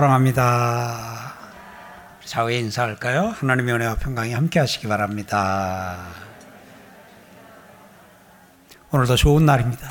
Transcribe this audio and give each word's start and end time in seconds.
사랑합니다. 0.00 1.34
사회 2.24 2.56
인사할까요? 2.58 3.34
하나님의 3.36 3.74
은혜와 3.74 3.96
평강이 3.96 4.32
함께 4.32 4.58
하시기 4.58 4.88
바랍니다. 4.88 5.98
오늘도 8.92 9.16
좋은 9.16 9.44
날입니다. 9.44 9.90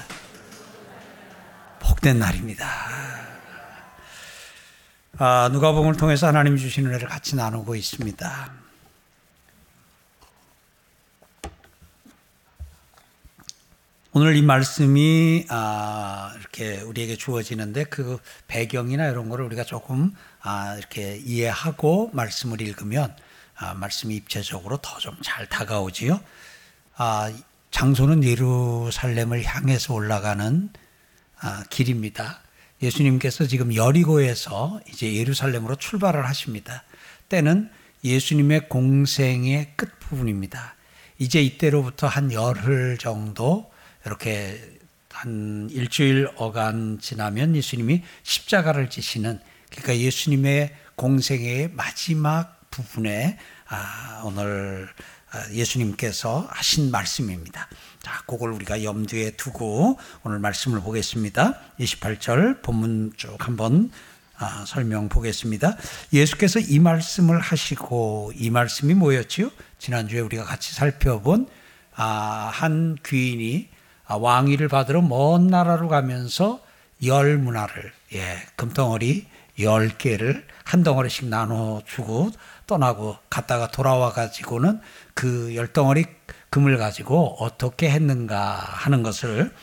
복된 1.80 2.18
날입니다. 2.18 2.66
아, 5.20 5.50
누가복음을 5.52 5.96
통해서 5.96 6.26
하나님 6.26 6.58
주신 6.58 6.88
은혜를 6.88 7.08
같이 7.08 7.36
나누고 7.36 7.76
있습니다. 7.76 8.59
오늘 14.12 14.36
이 14.36 14.42
말씀이 14.42 15.46
아, 15.50 16.34
이렇게 16.40 16.82
우리에게 16.82 17.16
주어지는데 17.16 17.84
그 17.86 18.18
배경이나 18.48 19.08
이런 19.08 19.30
거를 19.30 19.46
우리가 19.46 19.64
조금 19.64 20.14
아, 20.42 20.76
이렇게 20.78 21.18
이해하고 21.24 22.10
말씀을 22.14 22.60
읽으면 22.62 23.16
아, 23.56 23.76
말씀이 23.76 24.16
입체적으로 24.16 24.78
더 24.78 24.98
좀 25.00 25.16
잘 25.22 25.48
다가오지요. 25.48 26.20
아, 26.96 27.32
장소는 27.70 28.24
예루살렘을 28.24 29.44
향해서 29.44 29.94
올라가는 29.94 30.70
아, 31.40 31.64
길입니다. 31.70 32.42
예수님께서 32.82 33.46
지금 33.46 33.76
여리고에서 33.76 34.80
이제 34.90 35.14
예루살렘으로 35.14 35.76
출발을 35.76 36.26
하십니다. 36.26 36.84
때는 37.28 37.70
예수님의 38.04 38.70
공생의 38.70 39.74
끝 39.76 40.00
부분입니다. 40.00 40.76
이제 41.20 41.42
이때로부터 41.44 42.08
한 42.08 42.32
열흘 42.32 42.98
정도 42.98 43.69
이렇게 44.06 44.80
한 45.12 45.68
일주일 45.72 46.30
어간 46.38 47.00
지나면 47.02 47.56
예수님이 47.56 48.04
십자가를 48.24 48.90
지시는 48.90 49.40
그러니까 49.70 49.98
예수님의 49.98 50.74
공생의 50.96 51.72
마지막 51.74 52.60
부분에 52.72 53.38
아, 53.68 54.22
오늘 54.26 54.88
아, 55.32 55.52
예수님께서 55.52 56.48
하신 56.50 56.92
말씀입니다. 56.92 57.68
자, 58.02 58.24
그걸 58.26 58.52
우리가 58.54 58.84
염두에 58.84 59.32
두고 59.32 60.00
오늘 60.24 60.40
말씀을 60.40 60.82
보겠습니다. 60.82 61.60
28절 61.80 62.62
본문 62.62 63.14
쭉 63.18 63.36
한번 63.40 63.92
아, 64.38 64.64
설명 64.66 65.10
보겠습니다. 65.10 65.76
예수께서 66.14 66.60
이 66.60 66.80
말씀을 66.80 67.40
하시고 67.40 68.32
이 68.36 68.50
말씀이 68.50 68.94
뭐였지요? 68.94 69.52
지난주에 69.78 70.22
우리가 70.22 70.46
같이 70.46 70.74
살펴본 70.74 71.48
아, 71.94 72.50
한 72.54 72.98
귀인이 73.06 73.70
아, 73.72 73.79
왕위를 74.18 74.68
받으러 74.68 75.02
먼 75.02 75.48
나라로 75.48 75.88
가면서 75.88 76.60
열 77.06 77.38
문화를 77.38 77.92
예, 78.14 78.38
금덩어리 78.56 79.28
열 79.62 79.90
개를 79.98 80.46
한 80.64 80.84
덩어리씩 80.84 81.28
나눠 81.28 81.82
주고 81.86 82.32
떠나고 82.68 83.18
갔다가 83.30 83.70
돌아와 83.72 84.12
가지고는 84.12 84.80
그 85.14 85.54
열 85.56 85.68
덩어리 85.74 86.06
금을 86.50 86.78
가지고 86.78 87.36
어떻게 87.40 87.90
했는가 87.90 88.56
하는 88.56 89.04
것을 89.04 89.54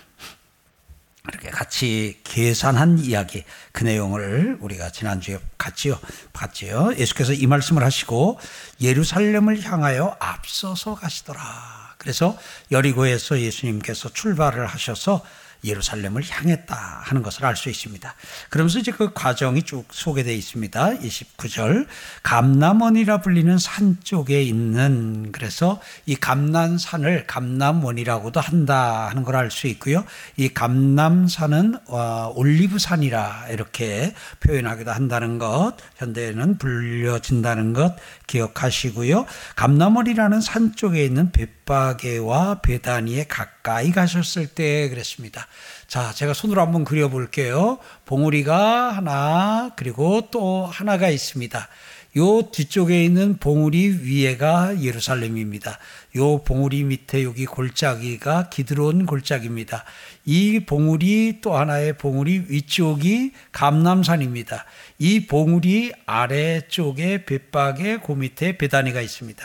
이렇게 1.28 1.50
같이 1.50 2.20
계산한 2.22 3.00
이야기 3.00 3.44
그 3.72 3.82
내용을 3.82 4.58
우리가 4.60 4.90
지난주에 4.90 5.38
같이요 5.58 5.98
봤지요. 6.32 6.92
예수께서 6.96 7.32
이 7.32 7.46
말씀을 7.46 7.82
하시고 7.82 8.38
예루살렘을 8.80 9.60
향하여 9.62 10.16
앞서서 10.20 10.94
가시더라. 10.94 11.85
그래서 12.06 12.38
여리고에서 12.70 13.40
예수님께서 13.40 14.10
출발을 14.10 14.64
하셔서 14.64 15.24
예루살렘을 15.64 16.22
향했다 16.28 16.74
하는 17.04 17.22
것을 17.22 17.44
알 17.46 17.56
수 17.56 17.70
있습니다. 17.70 18.14
그러면서 18.50 18.78
이제 18.78 18.92
그 18.92 19.12
과정이 19.14 19.62
쭉 19.62 19.86
소개되어 19.90 20.34
있습니다. 20.34 20.98
29절. 20.98 21.86
감남원이라 22.22 23.20
불리는 23.22 23.56
산 23.58 23.96
쪽에 24.04 24.42
있는 24.42 25.30
그래서 25.32 25.80
이 26.04 26.16
감남산을 26.16 27.26
감남원이라고도 27.26 28.40
한다 28.40 29.08
하는 29.08 29.22
걸 29.22 29.36
알 29.36 29.50
수 29.50 29.66
있고요. 29.68 30.04
이 30.36 30.48
감남산은 30.48 31.76
어, 31.88 32.32
올리브산이라 32.34 33.48
이렇게 33.50 34.14
표현하기도 34.40 34.90
한다는 34.90 35.38
것, 35.38 35.74
현대에는 35.96 36.58
불려진다는 36.58 37.72
것 37.72 37.96
기억하시고요. 38.26 39.26
감남원이라는 39.56 40.40
산 40.40 40.74
쪽에 40.74 41.04
있는 41.04 41.30
벳바게와 41.32 42.60
베다니에 42.62 43.24
가까이 43.66 43.90
가셨을 43.90 44.46
때 44.46 44.88
그랬습니다. 44.88 45.48
자, 45.88 46.12
제가 46.12 46.34
손으로 46.34 46.60
한번 46.60 46.84
그려볼게요. 46.84 47.78
봉우리가 48.04 48.92
하나, 48.92 49.72
그리고 49.74 50.28
또 50.30 50.64
하나가 50.66 51.08
있습니다. 51.08 51.68
요 52.18 52.42
뒤쪽에 52.52 53.04
있는 53.04 53.38
봉우리 53.38 54.04
위에가 54.04 54.80
예루살렘입니다. 54.82 55.78
요 56.14 56.42
봉우리 56.44 56.84
밑에 56.84 57.24
여기 57.24 57.44
골짜기가 57.44 58.50
기드론 58.50 59.04
골짜기입니다. 59.04 59.84
이 60.24 60.60
봉우리 60.60 61.40
또 61.42 61.56
하나의 61.56 61.98
봉우리 61.98 62.44
위쪽이 62.48 63.32
감남산입니다. 63.50 64.64
이 64.98 65.26
봉우리 65.26 65.92
아래쪽에 66.06 67.24
벳박에 67.24 67.98
그 67.98 68.12
밑에 68.12 68.56
베다니가 68.56 69.00
있습니다. 69.00 69.44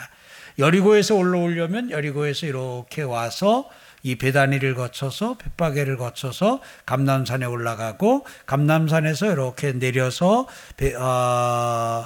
여리고에서 0.60 1.16
올라오려면 1.16 1.90
여리고에서 1.90 2.46
이렇게 2.46 3.02
와서 3.02 3.68
이 4.02 4.16
베다니를 4.16 4.74
거쳐서 4.74 5.36
벳바게를 5.38 5.96
거쳐서 5.96 6.60
감남산에 6.86 7.46
올라가고 7.46 8.26
감남산에서 8.46 9.32
이렇게 9.32 9.72
내려서 9.72 10.46
배, 10.76 10.94
어, 10.94 12.04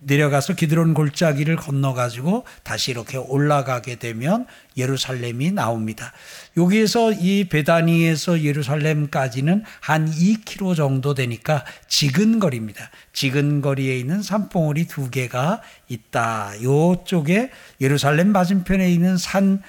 내려가서 0.00 0.54
기드론 0.54 0.94
골짜기를 0.94 1.56
건너 1.56 1.92
가지고 1.92 2.44
다시 2.62 2.90
이렇게 2.90 3.18
올라가게 3.18 3.96
되면 3.96 4.46
예루살렘이 4.76 5.52
나옵니다. 5.52 6.12
여기에서 6.56 7.12
이 7.12 7.44
베다니에서 7.48 8.42
예루살렘까지는 8.42 9.64
한 9.80 10.10
2km 10.10 10.74
정도 10.74 11.14
되니까 11.14 11.64
지근거리입니다. 11.88 12.90
지근거리에 13.12 13.98
있는 13.98 14.22
산봉우리 14.22 14.86
두 14.86 15.10
개가 15.10 15.60
있다. 15.88 16.52
요쪽에 16.62 17.50
예루살렘 17.80 18.32
맞은편에 18.32 18.90
있는 18.90 19.18
산 19.18 19.62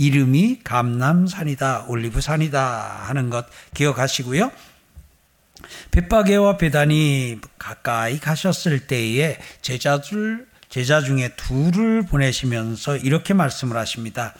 이름이 0.00 0.60
감남산이다, 0.64 1.84
올리브산이다 1.88 3.04
하는 3.04 3.28
것 3.28 3.44
기억하시고요. 3.74 4.50
벳바게와 5.90 6.56
베단이 6.56 7.38
가까이 7.58 8.18
가셨을 8.18 8.86
때에 8.86 9.36
제자들 9.60 10.46
제자 10.70 11.02
중에 11.02 11.34
둘을 11.36 12.06
보내시면서 12.06 12.96
이렇게 12.96 13.34
말씀을 13.34 13.76
하십니다. 13.76 14.32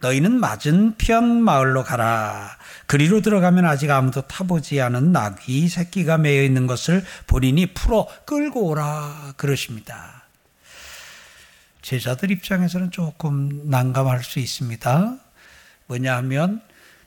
너희는 0.00 0.32
맞은 0.32 0.94
편 0.96 1.42
마을로 1.42 1.84
가라. 1.84 2.56
그리로 2.86 3.20
들어가면 3.20 3.66
아직 3.66 3.90
아무도 3.90 4.22
타보지 4.22 4.80
않은 4.80 5.12
나귀 5.12 5.68
새끼가 5.68 6.16
매여 6.16 6.42
있는 6.42 6.66
것을 6.66 7.04
본인이 7.26 7.66
풀어 7.74 8.08
끌고 8.24 8.66
오라 8.68 9.34
그러십니다. 9.36 10.21
제자들 11.82 12.30
입장에서는 12.30 12.90
조금 12.90 13.68
난감할 13.68 14.22
수 14.22 14.38
있습니다. 14.38 15.16
뭐냐 15.86 16.16
하면 16.18 16.62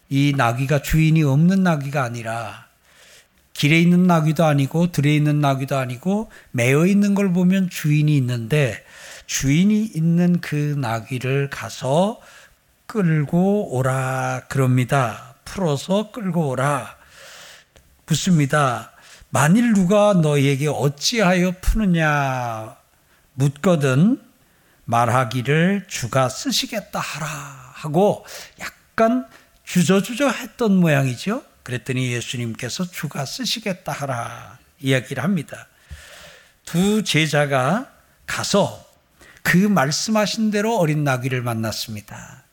이 0.10 0.34
나귀가 0.36 0.82
주인이 0.82 1.24
없는 1.24 1.64
나귀가 1.64 2.04
아니라 2.04 2.66
길에 3.54 3.80
있는 3.80 4.06
나귀도 4.06 4.44
아니고 4.44 4.92
들에 4.92 5.16
있는 5.16 5.40
나귀도 5.40 5.78
아니고 5.78 6.30
매어 6.52 6.86
있는 6.86 7.16
걸 7.16 7.32
보면 7.32 7.70
주인이 7.70 8.16
있는데 8.18 8.84
주인이 9.26 9.92
있는 9.96 10.42
그 10.42 10.56
나귀를 10.78 11.50
가서 11.50 12.20
끌고 12.86 13.76
오라 13.76 14.44
그럽니다. 14.50 15.36
풀어서 15.46 16.12
끌고 16.12 16.50
오라. 16.50 16.96
묻습니다. 18.06 18.92
만일 19.30 19.74
누가 19.74 20.14
너에게 20.14 20.68
어찌하여 20.68 21.54
푸느냐 21.62 22.76
묻거든 23.34 24.25
말하기를 24.86 25.86
주가 25.88 26.30
쓰시겠다 26.30 27.00
하라 27.00 27.28
하고 27.74 28.26
약간 28.60 29.28
주저주저 29.64 30.30
했던 30.30 30.76
모양이죠. 30.78 31.44
그랬더니 31.64 32.12
예수님께서 32.14 32.90
주가 32.90 33.26
쓰시겠다 33.26 33.92
하라 33.92 34.60
이야기를 34.80 35.24
합니다. 35.24 35.68
두 36.64 37.04
제자가 37.04 37.92
가서 38.28 38.86
그 39.44 39.58
말씀하신 39.58 40.52
대로 40.52 40.78
어린 40.78 41.04
나귀를 41.04 41.42
만났습니다. 41.42 42.44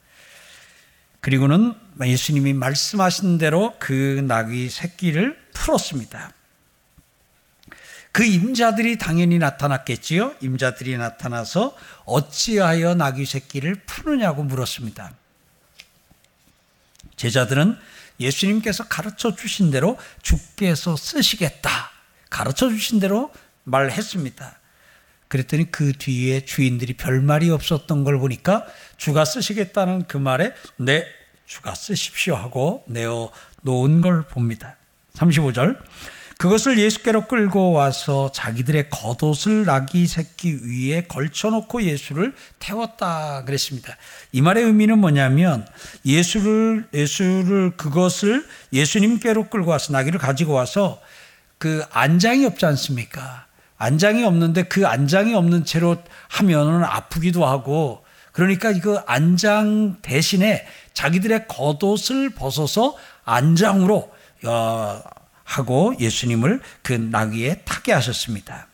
그리고는 1.21 1.75
예수님이 2.05 2.53
말씀하신 2.53 3.39
대로 3.39 3.75
그 3.79 4.25
나귀 4.27 4.69
새끼를 4.69 5.39
풀었습니다. 5.55 6.33
그 8.13 8.25
임자들이 8.25 8.99
당연히 8.99 9.39
나타났겠지요. 9.39 10.35
임자들이 10.41 10.99
나타나서 10.99 11.75
어찌하여 12.05 12.95
나귀 12.95 13.25
새끼를 13.25 13.77
푸느냐고 13.87 14.43
물었습니다. 14.45 15.15
제자들은 17.17 17.79
예수님께서 18.21 18.85
가르쳐 18.89 19.35
주신 19.35 19.71
대로 19.71 19.99
주께서 20.21 20.97
쓰시겠다. 20.97 21.91
가르쳐 22.29 22.69
주신 22.69 23.01
대로 23.01 23.33
말했습니다. 23.65 24.59
그랬더니 25.29 25.73
그 25.73 25.95
뒤에 25.95 26.45
주인들이 26.45 26.95
별말이 26.95 27.51
없었던 27.51 28.05
걸 28.05 28.19
보니까 28.19 28.67
주가 28.99 29.25
쓰시겠다는 29.25 30.07
그 30.07 30.19
말에 30.19 30.53
네, 30.77 31.07
주가 31.47 31.75
쓰십시오 31.75 32.35
하고 32.35 32.85
내어 32.87 33.33
놓은 33.63 34.03
걸 34.03 34.23
봅니다. 34.23 34.77
35절. 35.15 35.79
그것을 36.43 36.77
예수께로 36.77 37.29
끌고 37.29 37.71
와서 37.71 38.33
자기들의 38.33 38.91
겉옷을 38.91 39.65
나귀 39.65 40.09
새끼 40.09 40.59
위에 40.65 41.03
걸쳐놓고 41.03 41.85
예수를 41.85 42.35
태웠다 42.59 43.45
그랬습니다. 43.45 43.97
이 44.33 44.43
말의 44.43 44.65
의미는 44.65 44.99
뭐냐면 44.99 45.65
예수를 46.05 46.89
예수를 46.93 47.77
그것을 47.77 48.45
예수님께로 48.73 49.51
끌고 49.51 49.71
와서 49.71 49.93
나귀를 49.93 50.19
가지고 50.19 50.55
와서 50.55 51.01
그 51.59 51.85
안장이 51.93 52.45
없지 52.45 52.67
않습니까? 52.67 53.47
안장이 53.77 54.25
없는데 54.25 54.65
그 54.65 54.85
안장이 54.85 55.35
없는 55.35 55.65
채로 55.65 55.97
하면은 56.27 56.83
아프기도 56.83 57.47
하고 57.47 58.05
그러니까 58.33 58.73
이거 58.73 59.01
안장 59.07 59.99
대신에 60.03 60.67
자기들의 60.93 61.47
겉옷을 61.47 62.31
벗어서 62.31 62.97
안장으로 63.25 64.11
어, 64.45 65.03
하고 65.53 65.95
예수님을 66.01 66.61
그 66.83 66.93
나귀에 66.93 67.63
타게 67.65 67.93
하셨습니다. 67.93 68.69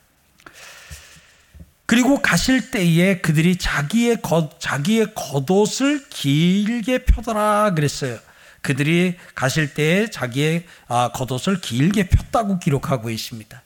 그리고 1.86 2.20
가실 2.20 2.70
때에 2.70 3.19
그들이 3.19 3.56
자기의 3.56 4.20
겉, 4.20 4.60
자기의 4.60 5.14
겉옷을 5.14 6.08
길게 6.10 7.04
펴더라 7.04 7.72
그랬어요. 7.75 8.19
그들이 8.60 9.16
가실 9.34 9.72
때에 9.72 10.10
자기의 10.10 10.66
아, 10.88 11.10
겉옷을 11.14 11.60
길게 11.60 12.08
폈다고 12.08 12.58
기록하고 12.58 13.08
있습니다. 13.08 13.62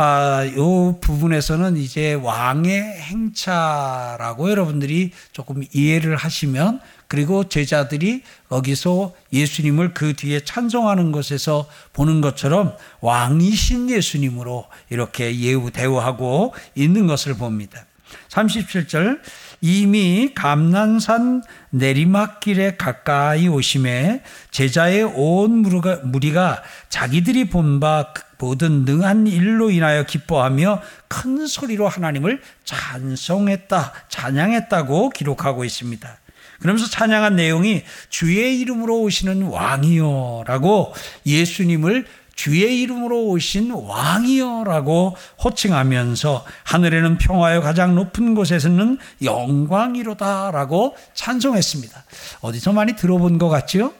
아, 0.00 0.46
요 0.56 0.96
부분에서는 1.00 1.76
이제 1.76 2.14
왕의 2.14 2.82
행차라고 3.00 4.48
여러분들이 4.48 5.10
조금 5.32 5.64
이해를 5.72 6.14
하시면 6.14 6.78
그리고 7.08 7.48
제자들이 7.48 8.22
거기서 8.48 9.12
예수님을 9.32 9.94
그 9.94 10.14
뒤에 10.14 10.44
찬송하는 10.44 11.10
것에서 11.10 11.66
보는 11.94 12.20
것처럼 12.20 12.76
왕이신 13.00 13.90
예수님으로 13.90 14.66
이렇게 14.88 15.36
예우 15.40 15.72
대우하고 15.72 16.54
있는 16.76 17.08
것을 17.08 17.34
봅니다. 17.34 17.84
37절 18.28 19.18
이미 19.60 20.30
감난산 20.32 21.42
내리막길에 21.70 22.76
가까이 22.76 23.48
오심에 23.48 24.22
제자의 24.52 25.02
온 25.02 25.64
무리가 26.04 26.62
자기들이 26.88 27.48
본바 27.48 28.12
모든 28.38 28.84
능한 28.84 29.26
일로 29.26 29.70
인하여 29.70 30.04
기뻐하며 30.04 30.80
큰 31.08 31.46
소리로 31.46 31.88
하나님을 31.88 32.40
찬송했다, 32.64 33.92
찬양했다고 34.08 35.10
기록하고 35.10 35.64
있습니다. 35.64 36.18
그러면서 36.60 36.88
찬양한 36.88 37.36
내용이 37.36 37.82
주의 38.08 38.58
이름으로 38.60 39.00
오시는 39.02 39.42
왕이요 39.42 40.42
라고 40.46 40.92
예수님을 41.24 42.06
주의 42.34 42.80
이름으로 42.82 43.26
오신 43.26 43.72
왕이요라고 43.72 45.16
호칭하면서 45.42 46.44
하늘에는 46.62 47.18
평화요 47.18 47.60
가장 47.62 47.96
높은 47.96 48.36
곳에서는 48.36 48.98
영광이로다라고 49.22 50.96
찬송했습니다. 51.14 52.04
어디서 52.40 52.72
많이 52.72 52.94
들어본 52.94 53.38
것 53.38 53.48
같죠? 53.48 53.92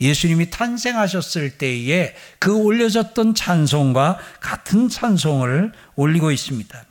예수님이 0.00 0.50
탄생하셨을 0.50 1.58
때에 1.58 2.14
그 2.38 2.54
올려졌던 2.54 3.34
찬송과 3.34 4.18
같은 4.40 4.88
찬송을 4.88 5.72
올리고 5.94 6.30
있습니다. 6.30 6.84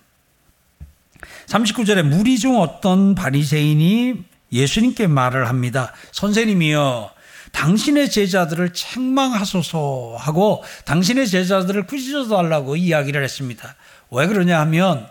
39절에 1.47 2.01
무리 2.03 2.39
중 2.39 2.59
어떤 2.59 3.13
바리새인이 3.13 4.23
예수님께 4.51 5.07
말을 5.07 5.47
합니다. 5.47 5.93
선생님이여, 6.11 7.13
당신의 7.51 8.09
제자들을 8.09 8.73
책망하소서 8.73 10.17
하고 10.19 10.63
당신의 10.85 11.27
제자들을 11.27 11.87
꾸짖어 11.87 12.27
달라고 12.27 12.75
이야기를 12.75 13.23
했습니다. 13.23 13.75
왜 14.11 14.27
그러냐 14.27 14.59
하면 14.61 15.07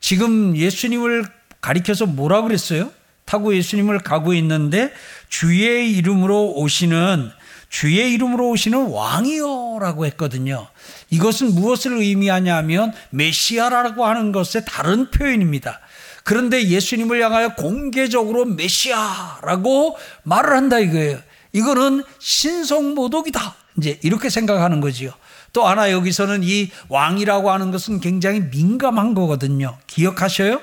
지금 0.00 0.56
예수님을 0.56 1.26
가리켜서 1.60 2.06
뭐라 2.06 2.42
그랬어요? 2.42 2.90
타고 3.26 3.54
예수님을 3.54 3.98
가고 3.98 4.32
있는데 4.34 4.92
주의 5.28 5.92
이름으로 5.92 6.54
오시는 6.54 7.30
주의 7.68 8.14
이름으로 8.14 8.50
오시는 8.50 8.86
왕이요라고 8.86 10.06
했거든요. 10.06 10.68
이것은 11.10 11.54
무엇을 11.54 11.98
의미하냐면 11.98 12.92
메시아라고 13.10 14.06
하는 14.06 14.32
것의 14.32 14.64
다른 14.66 15.10
표현입니다. 15.10 15.80
그런데 16.22 16.68
예수님을 16.68 17.22
향하여 17.22 17.54
공개적으로 17.54 18.44
메시아라고 18.44 19.98
말을 20.22 20.52
한다 20.56 20.78
이거예요. 20.78 21.18
이거는 21.52 22.04
신성모독이다. 22.18 23.54
이제 23.78 23.98
이렇게 24.02 24.30
생각하는 24.30 24.80
거지요. 24.80 25.10
또 25.52 25.66
하나 25.66 25.90
여기서는 25.90 26.42
이 26.42 26.70
왕이라고 26.88 27.50
하는 27.50 27.70
것은 27.70 28.00
굉장히 28.00 28.40
민감한 28.40 29.14
거거든요. 29.14 29.76
기억하셔요? 29.86 30.60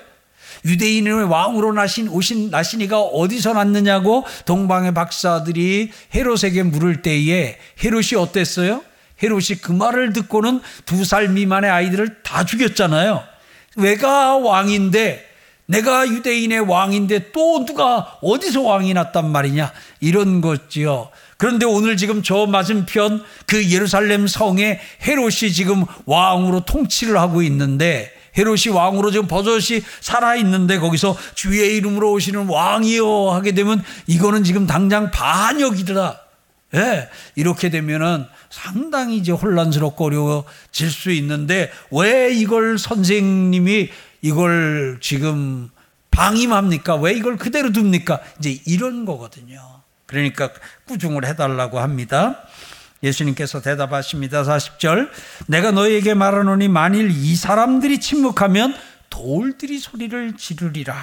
유대인의 0.65 1.23
왕으로 1.25 1.73
나신 1.73 2.07
오신 2.07 2.49
나신이가 2.49 2.99
어디서 3.01 3.53
났느냐고 3.53 4.25
동방의 4.45 4.93
박사들이 4.93 5.91
헤롯에게 6.15 6.63
물을 6.63 7.01
때에 7.01 7.57
헤롯이 7.83 8.15
어땠어요? 8.17 8.81
헤롯이 9.21 9.59
그 9.61 9.71
말을 9.71 10.13
듣고는 10.13 10.61
두 10.85 11.05
살 11.05 11.29
미만의 11.29 11.69
아이들을 11.69 12.23
다 12.23 12.45
죽였잖아요. 12.45 13.23
왜가 13.75 14.37
왕인데 14.37 15.29
내가 15.65 16.07
유대인의 16.07 16.61
왕인데 16.61 17.31
또 17.31 17.65
누가 17.65 18.17
어디서 18.21 18.61
왕이 18.61 18.93
났단 18.93 19.31
말이냐 19.31 19.71
이런 20.01 20.41
거지요. 20.41 21.09
그런데 21.37 21.65
오늘 21.65 21.97
지금 21.97 22.21
저 22.21 22.45
맞은편 22.45 23.23
그 23.47 23.69
예루살렘 23.71 24.27
성에 24.27 24.79
헤롯이 25.05 25.51
지금 25.53 25.85
왕으로 26.05 26.61
통치를 26.65 27.17
하고 27.17 27.41
있는데 27.43 28.11
헤롯이 28.37 28.73
왕으로 28.73 29.11
지금 29.11 29.27
버젓이 29.27 29.83
살아 30.01 30.35
있는데 30.35 30.79
거기서 30.79 31.17
주의 31.35 31.77
이름으로 31.77 32.11
오시는 32.13 32.47
왕이요 32.47 33.31
하게 33.31 33.53
되면 33.53 33.83
이거는 34.07 34.43
지금 34.43 34.67
당장 34.67 35.11
반역이더라. 35.11 36.19
예, 36.75 37.09
이렇게 37.35 37.69
되면은 37.69 38.25
상당히 38.49 39.17
이제 39.17 39.31
혼란스럽고 39.31 40.05
어려워질 40.05 40.89
수 40.89 41.11
있는데 41.11 41.71
왜 41.91 42.33
이걸 42.33 42.79
선생님이 42.79 43.89
이걸 44.21 44.97
지금 44.99 45.69
방임합니까? 46.09 46.95
왜 46.95 47.13
이걸 47.13 47.37
그대로 47.37 47.69
둡니까? 47.69 48.21
이제 48.39 48.59
이런 48.65 49.05
거거든요. 49.05 49.59
그러니까 50.05 50.49
꾸중을 50.87 51.25
해달라고 51.25 51.79
합니다. 51.79 52.43
예수님께서 53.03 53.61
대답하십니다. 53.61 54.43
40절. 54.43 55.09
내가 55.47 55.71
너에게 55.71 56.13
말하노니 56.13 56.69
만일 56.69 57.11
이 57.11 57.35
사람들이 57.35 57.99
침묵하면 57.99 58.75
돌들이 59.09 59.77
소리를 59.79 60.37
지르리라. 60.37 60.95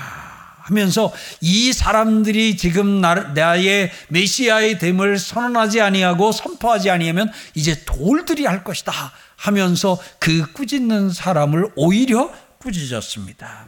하면서 0.63 1.13
이 1.41 1.73
사람들이 1.73 2.57
지금 2.57 3.01
나의 3.01 3.91
메시아의 4.09 4.79
됨을 4.79 5.19
선언하지 5.19 5.81
아니하고 5.81 6.33
선포하지 6.33 6.91
아니하면 6.91 7.31
이제 7.55 7.85
돌들이 7.85 8.47
할 8.47 8.63
것이다 8.63 8.93
하면서 9.37 9.99
그 10.19 10.53
꾸짖는 10.53 11.11
사람을 11.11 11.73
오히려 11.75 12.33
꾸짖었습니다. 12.59 13.67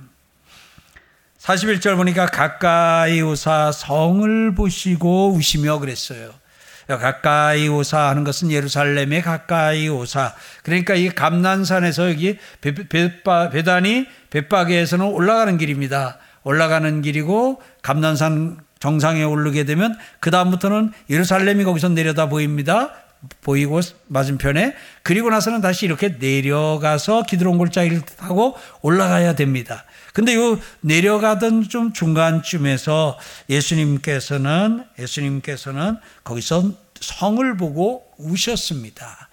41절 1.41 1.97
보니까 1.97 2.27
가까이 2.27 3.21
오사 3.21 3.73
성을 3.73 4.55
보시고 4.55 5.33
우시며 5.33 5.81
그랬어요. 5.81 6.42
가까이 6.87 7.69
오사 7.69 8.09
하는 8.09 8.25
것은 8.25 8.51
예루살렘에 8.51 9.21
가까이 9.21 9.89
오사. 9.89 10.35
그러니까 10.63 10.95
이 10.95 11.09
감난산에서 11.09 12.11
여기 12.11 12.39
배단이 12.61 14.07
벳바게에서는 14.31 15.07
올라가는 15.07 15.57
길입니다. 15.59 16.19
올라가는 16.45 17.03
길이고 17.03 17.63
감난산 17.83 18.59
정상에 18.81 19.23
오르게 19.23 19.65
되면 19.65 19.97
그 20.19 20.31
다음부터는 20.31 20.93
예루살렘이 21.09 21.65
거기서 21.65 21.91
내려다 21.91 22.29
보입니다. 22.29 22.93
보이고 23.43 23.81
맞은편에 24.09 24.75
그리고 25.03 25.31
나서는 25.31 25.61
다시 25.61 25.87
이렇게 25.87 26.17
내려가서 26.19 27.23
기드론 27.23 27.59
골짜기를 27.59 28.01
타고 28.19 28.57
올라가야 28.81 29.37
됩니다. 29.37 29.85
근데 30.13 30.35
요 30.35 30.59
내려가던 30.81 31.69
좀 31.69 31.93
중간쯤에서 31.93 33.19
예수님께서는 33.49 34.85
예수님께서는 34.99 35.97
거기서 36.25 36.73
성을 37.01 37.57
보고 37.57 38.07
우셨습니다. 38.19 39.29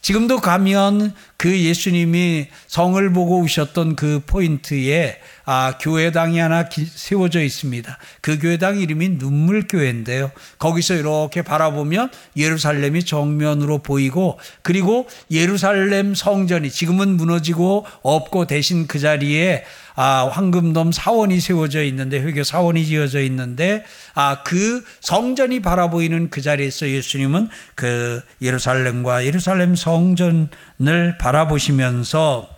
지금도 0.00 0.40
가면 0.40 1.14
그 1.42 1.60
예수님이 1.60 2.46
성을 2.68 3.12
보고 3.12 3.40
오셨던 3.40 3.96
그 3.96 4.20
포인트에 4.24 5.18
아, 5.44 5.76
교회당이 5.80 6.38
하나 6.38 6.68
세워져 6.70 7.42
있습니다. 7.42 7.98
그 8.20 8.38
교회당 8.38 8.78
이름이 8.78 9.08
눈물교회인데요. 9.18 10.30
거기서 10.60 10.94
이렇게 10.94 11.42
바라보면 11.42 12.10
예루살렘이 12.36 13.04
정면으로 13.04 13.78
보이고 13.78 14.38
그리고 14.62 15.08
예루살렘 15.32 16.14
성전이 16.14 16.70
지금은 16.70 17.16
무너지고 17.16 17.86
없고 18.02 18.46
대신 18.46 18.86
그 18.86 19.00
자리에 19.00 19.64
아, 19.94 20.28
황금돔 20.30 20.92
사원이 20.92 21.40
세워져 21.40 21.82
있는데 21.84 22.20
회교 22.20 22.44
사원이 22.44 22.86
지어져 22.86 23.20
있는데 23.22 23.84
아, 24.14 24.42
그 24.42 24.82
성전이 25.00 25.60
바라보이는 25.60 26.30
그 26.30 26.40
자리에서 26.40 26.88
예수님은 26.88 27.48
그 27.74 28.22
예루살렘과 28.40 29.26
예루살렘 29.26 29.74
성전을 29.74 31.18
바라 31.20 31.31
보시면서 31.48 32.48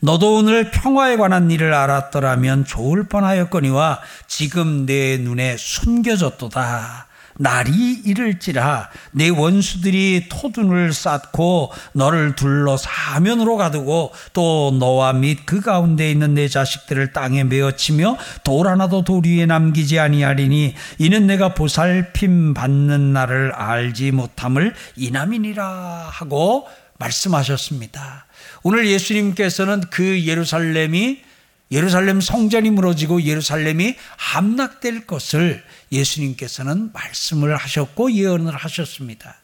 너도 0.00 0.38
오늘 0.38 0.70
평화에 0.72 1.16
관한 1.16 1.50
일을 1.50 1.72
알았더라면 1.72 2.64
좋을 2.64 3.04
뻔하였거니와 3.04 4.00
지금 4.26 4.84
내 4.84 5.16
눈에 5.18 5.56
숨겨졌도다. 5.56 7.06
날이 7.38 8.02
이를지라 8.04 8.90
내 9.12 9.28
원수들이 9.28 10.26
토둔을 10.28 10.92
쌓고 10.92 11.72
너를 11.92 12.36
둘러 12.36 12.76
사면으로 12.76 13.56
가두고 13.56 14.12
또 14.32 14.74
너와 14.78 15.14
및 15.14 15.46
그 15.46 15.60
가운데 15.60 16.10
있는 16.10 16.34
내 16.34 16.48
자식들을 16.48 17.12
땅에 17.12 17.44
메어치며 17.44 18.18
돌 18.44 18.68
하나도 18.68 19.04
돌 19.04 19.22
위에 19.24 19.46
남기지 19.46 19.98
아니하리니 19.98 20.74
이는 20.98 21.26
내가 21.26 21.54
보살핌 21.54 22.54
받는 22.54 23.12
날을 23.12 23.52
알지 23.52 24.10
못함을 24.12 24.74
이남이니라 24.96 25.64
하고 26.10 26.66
말씀하셨습니다. 27.02 28.26
오늘 28.62 28.86
예수님께서는 28.86 29.82
그 29.90 30.24
예루살렘이 30.24 31.22
예루살렘 31.70 32.20
성전이 32.20 32.70
무너지고 32.70 33.22
예루살렘이 33.22 33.96
함락될 34.16 35.06
것을 35.06 35.64
예수님께서는 35.90 36.92
말씀을 36.92 37.56
하셨고 37.56 38.12
예언을 38.12 38.54
하셨습니다. 38.54 39.36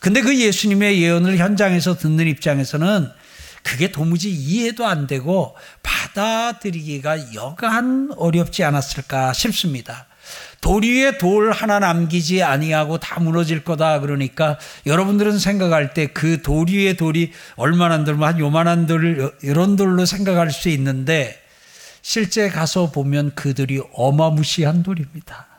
근데 0.00 0.22
그 0.22 0.38
예수님의 0.38 1.02
예언을 1.02 1.36
현장에서 1.36 1.98
듣는 1.98 2.26
입장에서는 2.26 3.10
그게 3.62 3.92
도무지 3.92 4.30
이해도 4.30 4.86
안 4.86 5.06
되고 5.06 5.54
받아들이기가 5.82 7.34
여간 7.34 8.10
어렵지 8.16 8.64
않았을까 8.64 9.34
싶습니다. 9.34 10.06
돌 10.60 10.82
위에 10.84 11.18
돌 11.18 11.52
하나 11.52 11.78
남기지 11.78 12.42
아니하고 12.42 12.98
다 12.98 13.20
무너질 13.20 13.64
거다 13.64 14.00
그러니까 14.00 14.58
여러분들은 14.86 15.38
생각할 15.38 15.94
때 15.94 16.06
그 16.08 16.42
돌 16.42 16.66
위에 16.70 16.94
돌이 16.94 17.32
얼마나 17.56 18.02
돌면 18.04 18.28
한 18.28 18.38
요만한 18.38 18.86
돌 18.86 19.32
이런 19.42 19.76
돌로 19.76 20.04
생각할 20.06 20.50
수 20.50 20.68
있는데 20.70 21.40
실제 22.02 22.48
가서 22.48 22.90
보면 22.90 23.34
그들이 23.34 23.82
어마무시한 23.92 24.82
돌입니다. 24.82 25.49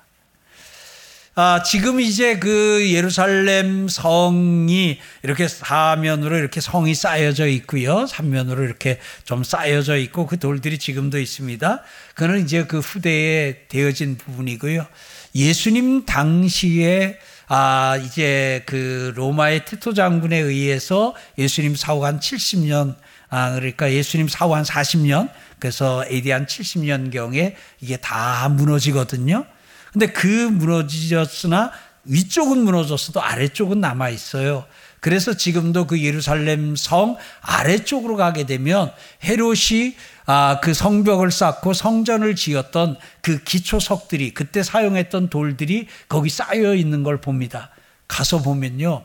아, 1.43 1.63
지금 1.63 2.00
이제 2.00 2.38
그 2.38 2.88
예루살렘 2.91 3.88
성이 3.88 5.00
이렇게 5.24 5.48
사면으로 5.48 6.38
이렇게 6.38 6.62
성이 6.62 6.93
쌓여져 6.93 7.48
있고요. 7.48 8.05
삼면으로 8.05 8.63
이렇게 8.63 9.00
좀 9.24 9.43
쌓여져 9.43 9.98
있고 9.98 10.27
그 10.27 10.38
돌들이 10.38 10.77
지금도 10.77 11.19
있습니다. 11.19 11.81
그는 12.13 12.43
이제 12.43 12.65
그 12.65 12.77
후대에 12.77 13.65
되어진 13.69 14.19
부분이고요. 14.19 14.86
예수님 15.33 16.05
당시에 16.05 17.17
아, 17.48 18.00
이제 18.05 18.62
그 18.67 19.12
로마의 19.15 19.65
티토 19.65 19.95
장군에 19.95 20.38
의해서 20.38 21.15
예수님 21.39 21.75
사후 21.75 22.05
한 22.05 22.19
70년 22.19 22.95
아, 23.29 23.55
그러니까 23.55 23.91
예수님 23.91 24.27
사후 24.27 24.53
한 24.53 24.62
40년 24.63 25.31
그래서 25.57 26.05
AD 26.05 26.29
한 26.29 26.45
70년경에 26.45 27.55
이게 27.79 27.98
다 27.98 28.48
무너지거든요. 28.48 29.48
근데 29.91 30.07
그 30.07 30.25
무너졌으나 30.27 31.71
위쪽은 32.05 32.60
무너졌어도 32.63 33.21
아래쪽은 33.21 33.79
남아 33.79 34.10
있어요. 34.10 34.65
그래서 35.00 35.33
지금도 35.36 35.88
그 35.88 36.01
예루살렘 36.03 36.75
성 36.75 37.17
아래쪽으로 37.41 38.15
가게 38.17 38.45
되면 38.45 38.91
헤롯이 39.24 39.95
아, 40.27 40.60
그 40.62 40.74
성벽을 40.74 41.31
쌓고 41.31 41.74
성전을 41.74 42.36
지었던 42.36 42.98
그 43.21 43.43
기초석들이 43.43 44.33
그때 44.33 44.62
사용했던 44.63 45.29
돌들이 45.29 45.88
거기 46.07 46.29
쌓여 46.29 46.75
있는 46.75 47.03
걸 47.03 47.19
봅니다. 47.19 47.71
가서 48.07 48.41
보면요. 48.41 49.03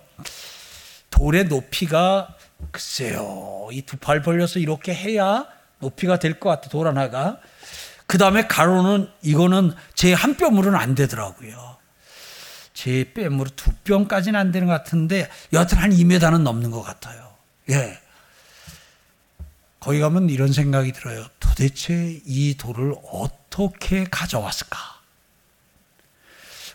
돌의 1.10 1.46
높이가 1.46 2.34
글쎄요. 2.70 3.68
이 3.72 3.82
두 3.82 3.96
팔 3.98 4.22
벌려서 4.22 4.58
이렇게 4.58 4.94
해야 4.94 5.46
높이가 5.78 6.18
될 6.18 6.38
것 6.38 6.48
같아, 6.50 6.68
돌 6.68 6.86
하나가. 6.86 7.38
그 8.06 8.18
다음에 8.18 8.46
가로는, 8.46 9.10
이거는 9.22 9.75
제 9.94 10.12
한 10.12 10.36
뼘으로는 10.36 10.78
안 10.78 10.94
되더라고요. 10.94 11.76
제 12.72 13.12
뺨으로 13.14 13.50
두 13.56 13.72
뼘까지는 13.84 14.38
안 14.38 14.52
되는 14.52 14.66
것 14.68 14.75
같은데, 14.75 15.30
여하튼 15.52 15.78
한 15.78 15.90
2m는 15.90 16.42
넘는 16.42 16.70
것 16.70 16.82
같아요. 16.82 17.34
예. 17.70 17.98
거기 19.80 20.00
가면 20.00 20.30
이런 20.30 20.52
생각이 20.52 20.92
들어요. 20.92 21.26
도대체 21.40 22.20
이 22.25 22.56
돌을 22.56 22.94
어떻게 23.12 24.04
가져왔을까? 24.04 24.78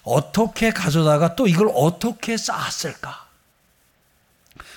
어떻게 0.03 0.71
가져다가 0.71 1.35
또 1.35 1.47
이걸 1.47 1.69
어떻게 1.73 2.37
쌓았을까? 2.37 3.27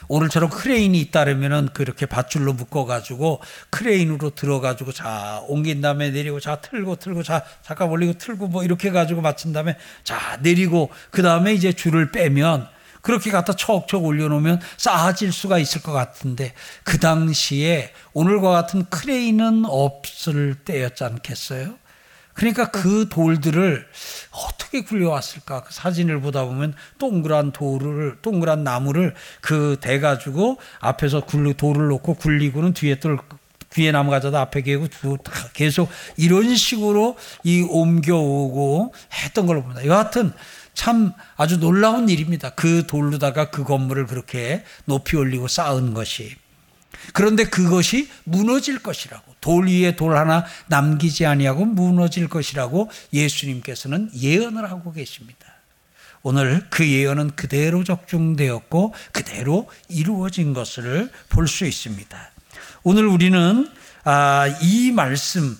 오늘처럼 0.08 0.50
크레인이 0.50 0.98
있다면은 1.00 1.70
그렇게 1.72 2.06
밧줄로 2.06 2.52
묶어가지고 2.52 3.40
크레인으로 3.70 4.30
들어가지고 4.30 4.92
자 4.92 5.42
옮긴 5.48 5.80
다음에 5.80 6.10
내리고 6.10 6.40
자 6.40 6.56
틀고 6.56 6.96
틀고 6.96 7.22
자 7.22 7.44
잠깐 7.62 7.88
올리고 7.88 8.14
틀고 8.18 8.48
뭐 8.48 8.64
이렇게 8.64 8.90
가지고 8.90 9.20
맞춘 9.20 9.52
다음에 9.52 9.76
자 10.02 10.38
내리고 10.42 10.90
그 11.10 11.22
다음에 11.22 11.54
이제 11.54 11.72
줄을 11.72 12.12
빼면 12.12 12.68
그렇게 13.04 13.30
갖다 13.30 13.54
척척 13.54 14.04
올려놓으면 14.04 14.60
쌓아질 14.78 15.30
수가 15.30 15.58
있을 15.58 15.82
것 15.82 15.92
같은데 15.92 16.54
그 16.84 16.98
당시에 16.98 17.92
오늘과 18.14 18.50
같은 18.50 18.86
크레인은 18.88 19.66
없을 19.66 20.54
때였지 20.64 21.04
않겠어요? 21.04 21.74
그러니까 22.34 22.70
그 22.70 23.08
돌들을 23.08 23.86
어떻게 24.32 24.82
굴려왔을까? 24.82 25.62
그 25.62 25.72
사진을 25.72 26.20
보다 26.20 26.44
보면 26.44 26.74
동그란 26.98 27.52
돌을, 27.52 28.18
동그란 28.22 28.64
나무를 28.64 29.14
그 29.40 29.76
대가지고 29.80 30.58
앞에서 30.80 31.24
굴, 31.24 31.54
돌을 31.54 31.88
놓고 31.88 32.14
굴리고는 32.14 32.74
뒤에 32.74 32.98
또 32.98 33.16
뒤에 33.70 33.90
나무 33.92 34.10
가져다 34.10 34.40
앞에 34.40 34.62
개고 34.62 34.88
계속 35.52 35.88
이런 36.16 36.54
식으로 36.54 37.16
이 37.42 37.66
옮겨오고 37.68 38.94
했던 39.12 39.46
걸로 39.46 39.62
봅니다. 39.62 39.84
여하튼 39.86 40.32
참 40.74 41.12
아주 41.36 41.58
놀라운 41.58 42.08
일입니다. 42.08 42.50
그 42.50 42.86
돌로다가 42.86 43.50
그 43.50 43.64
건물을 43.64 44.06
그렇게 44.06 44.64
높이 44.84 45.16
올리고 45.16 45.48
쌓은 45.48 45.94
것이. 45.94 46.36
그런데 47.12 47.44
그것이 47.44 48.08
무너질 48.24 48.80
것이라고 48.80 49.33
돌 49.44 49.68
위에 49.68 49.94
돌 49.94 50.16
하나 50.16 50.46
남기지 50.68 51.26
아니하고 51.26 51.66
무너질 51.66 52.28
것이라고 52.28 52.90
예수님께서는 53.12 54.10
예언을 54.16 54.70
하고 54.70 54.90
계십니다. 54.90 55.44
오늘 56.22 56.64
그 56.70 56.88
예언은 56.88 57.36
그대로 57.36 57.84
적중되었고 57.84 58.94
그대로 59.12 59.68
이루어진 59.90 60.54
것을 60.54 61.10
볼 61.28 61.46
수 61.46 61.66
있습니다. 61.66 62.30
오늘 62.84 63.06
우리는 63.06 63.68
아, 64.04 64.46
이 64.62 64.90
말씀 64.92 65.58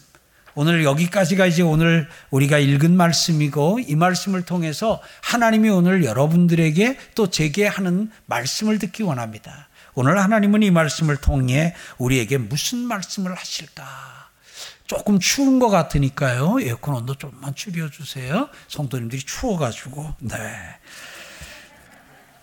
오늘 0.54 0.82
여기까지가 0.84 1.44
이제 1.44 1.60
오늘 1.60 2.08
우리가 2.30 2.58
읽은 2.58 2.96
말씀이고 2.96 3.80
이 3.86 3.96
말씀을 3.96 4.46
통해서 4.46 5.02
하나님이 5.20 5.68
오늘 5.68 6.04
여러분들에게 6.04 6.96
또 7.14 7.28
제게 7.28 7.66
하는 7.66 8.10
말씀을 8.24 8.78
듣기 8.78 9.02
원합니다. 9.02 9.68
오늘 9.94 10.18
하나님은 10.18 10.62
이 10.62 10.70
말씀을 10.70 11.16
통해 11.16 11.74
우리에게 11.98 12.38
무슨 12.38 12.78
말씀을 12.78 13.34
하실까? 13.34 13.84
조금 14.86 15.18
추운 15.18 15.58
것 15.58 15.70
같으니까요. 15.70 16.60
에어컨 16.60 16.94
온도 16.94 17.14
좀만 17.14 17.54
줄여주세요. 17.54 18.48
성도님들이 18.68 19.22
추워가지고, 19.22 20.14
네. 20.20 20.36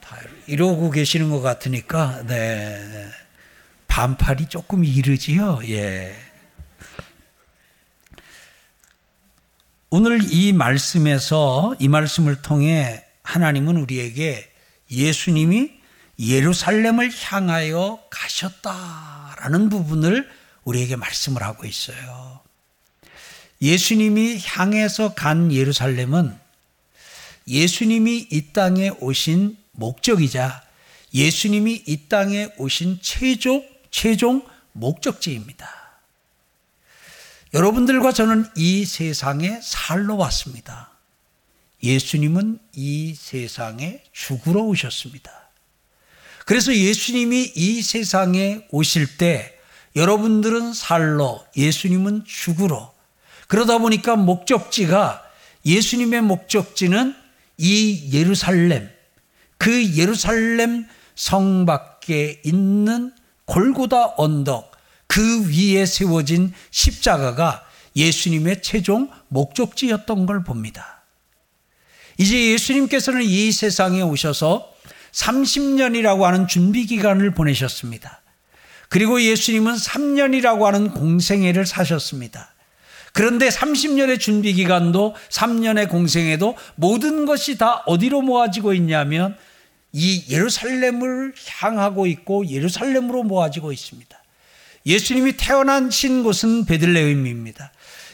다 0.02 0.18
이러고 0.48 0.90
계시는 0.90 1.30
것 1.30 1.42
같으니까, 1.42 2.24
네. 2.26 3.10
반팔이 3.88 4.48
조금 4.48 4.84
이르지요. 4.86 5.60
예. 5.68 6.16
오늘 9.90 10.22
이 10.32 10.54
말씀에서 10.54 11.76
이 11.78 11.90
말씀을 11.90 12.42
통해 12.42 13.04
하나님은 13.24 13.76
우리에게 13.76 14.50
예수님이 14.90 15.81
예루살렘을 16.22 17.12
향하여 17.12 18.00
가셨다라는 18.12 19.70
부분을 19.70 20.30
우리에게 20.64 20.96
말씀을 20.96 21.42
하고 21.42 21.66
있어요. 21.66 22.40
예수님이 23.60 24.40
향해서 24.44 25.16
간 25.16 25.52
예루살렘은 25.52 26.38
예수님이 27.48 28.28
이 28.30 28.54
땅에 28.54 28.90
오신 29.00 29.58
목적이자 29.72 30.64
예수님이 31.14 31.84
이 31.88 32.08
땅에 32.08 32.50
오신 32.58 33.00
최종, 33.02 33.68
최종 33.90 34.46
목적지입니다. 34.74 35.68
여러분들과 37.54 38.14
저는 38.14 38.46
이 38.56 38.86
세상에 38.86 39.60
살러 39.62 40.16
왔습니다. 40.16 40.92
예수님은 41.84 42.60
이 42.74 43.16
세상에 43.16 44.04
죽으러 44.14 44.62
오셨습니다. 44.62 45.41
그래서 46.52 46.76
예수님이 46.76 47.54
이 47.56 47.82
세상에 47.82 48.66
오실 48.72 49.16
때 49.18 49.58
여러분들은 49.96 50.74
살러, 50.74 51.46
예수님은 51.56 52.26
죽으러. 52.28 52.94
그러다 53.48 53.78
보니까 53.78 54.18
목적지가 54.18 55.24
예수님의 55.66 56.24
목적지는 56.24 57.16
이 57.58 58.10
예루살렘, 58.12 58.90
그 59.58 59.96
예루살렘 59.96 60.88
성 61.16 61.66
밖에 61.66 62.42
있는 62.44 63.14
골고다 63.46 64.16
언덕, 64.18 64.74
그 65.08 65.50
위에 65.50 65.86
세워진 65.86 66.54
십자가가 66.70 67.64
예수님의 67.96 68.62
최종 68.62 69.10
목적지였던 69.30 70.26
걸 70.26 70.44
봅니다. 70.44 71.06
이제 72.18 72.52
예수님께서는 72.52 73.24
이 73.24 73.54
세상에 73.54 74.02
오셔서 74.02 74.71
30년이라고 75.12 76.22
하는 76.22 76.48
준비 76.48 76.86
기간을 76.86 77.32
보내셨습니다. 77.32 78.22
그리고 78.90 79.22
예수님은 79.22 79.76
3년이라고 79.76 80.64
하는 80.64 80.92
공생애를 80.92 81.66
사셨습니다. 81.66 82.54
그런데 83.14 83.50
30년의 83.50 84.20
준비 84.20 84.54
기간도 84.54 85.16
3년의 85.30 85.90
공생애도 85.90 86.58
모든 86.76 87.26
것이 87.26 87.58
다 87.58 87.84
어디로 87.86 88.22
모아지고 88.22 88.74
있냐면 88.74 89.38
이 89.94 90.24
예루살렘을 90.30 91.34
향하고 91.60 92.08
있고 92.08 92.48
예루살렘으로 92.48 93.24
모아지고 93.24 93.72
있습니다. 93.74 94.18
예수님이 94.86 95.38
태어나신 95.38 96.24
곳은 96.24 96.66
베들레헴입니다. 96.66 97.72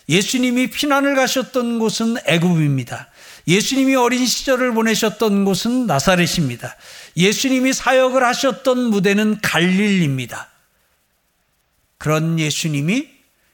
예수님이 0.10 0.68
피난을 0.68 1.16
가셨던 1.16 1.80
곳은 1.80 2.18
애굽입니다. 2.25 3.10
예수님이 3.48 3.96
어린 3.96 4.25
시절을 4.25 4.74
보내셨던 4.74 5.46
곳은 5.46 5.88
나사렛입니다. 5.88 6.75
예수님이 7.16 7.72
사역을 7.72 8.24
하셨던 8.24 8.77
무대는 8.77 9.39
갈릴입니다. 9.42 10.50
그런 11.98 12.39
예수님이 12.39 13.10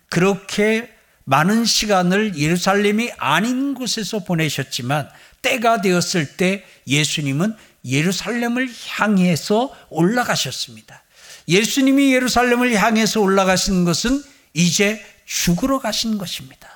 그렇게 0.10 0.90
많은 1.26 1.66
시간을 1.66 2.38
예루살렘이 2.38 3.12
아닌 3.18 3.74
곳에서 3.74 4.20
보내셨지만 4.20 5.10
때가 5.42 5.82
되었을 5.82 6.38
때 6.38 6.66
예수님은 6.88 7.56
예루살렘을 7.86 8.70
향해서 8.88 9.76
올라가셨습니다. 9.90 11.04
예수님이 11.48 12.14
예루살렘을 12.14 12.74
향해서 12.74 13.22
올라가신 13.22 13.86
것은 13.86 14.24
이제 14.54 15.04
죽으러 15.26 15.80
가신 15.80 16.18
것입니다. 16.18 16.70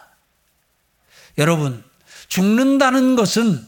여러분, 1.37 1.83
죽는다는 2.27 3.15
것은 3.15 3.65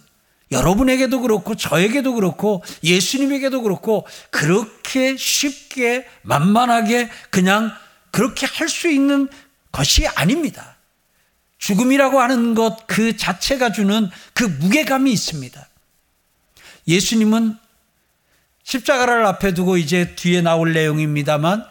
여러분에게도 0.51 1.21
그렇고 1.21 1.55
저에게도 1.55 2.15
그렇고 2.15 2.63
예수님에게도 2.83 3.61
그렇고 3.61 4.07
그렇게 4.31 5.15
쉽게 5.15 6.07
만만하게 6.23 7.09
그냥 7.29 7.71
그렇게 8.11 8.47
할 8.47 8.67
수 8.67 8.89
있는 8.89 9.27
것이 9.71 10.07
아닙니다. 10.07 10.77
죽음이라고 11.59 12.19
하는 12.19 12.55
것 12.55 12.87
그 12.87 13.15
자체가 13.15 13.71
주는 13.71 14.09
그 14.33 14.43
무게감이 14.43 15.11
있습니다. 15.11 15.67
예수님은 16.87 17.55
십자가를 18.63 19.25
앞에 19.25 19.53
두고 19.53 19.77
이제 19.77 20.15
뒤에 20.15 20.41
나올 20.41 20.73
내용입니다만 20.73 21.65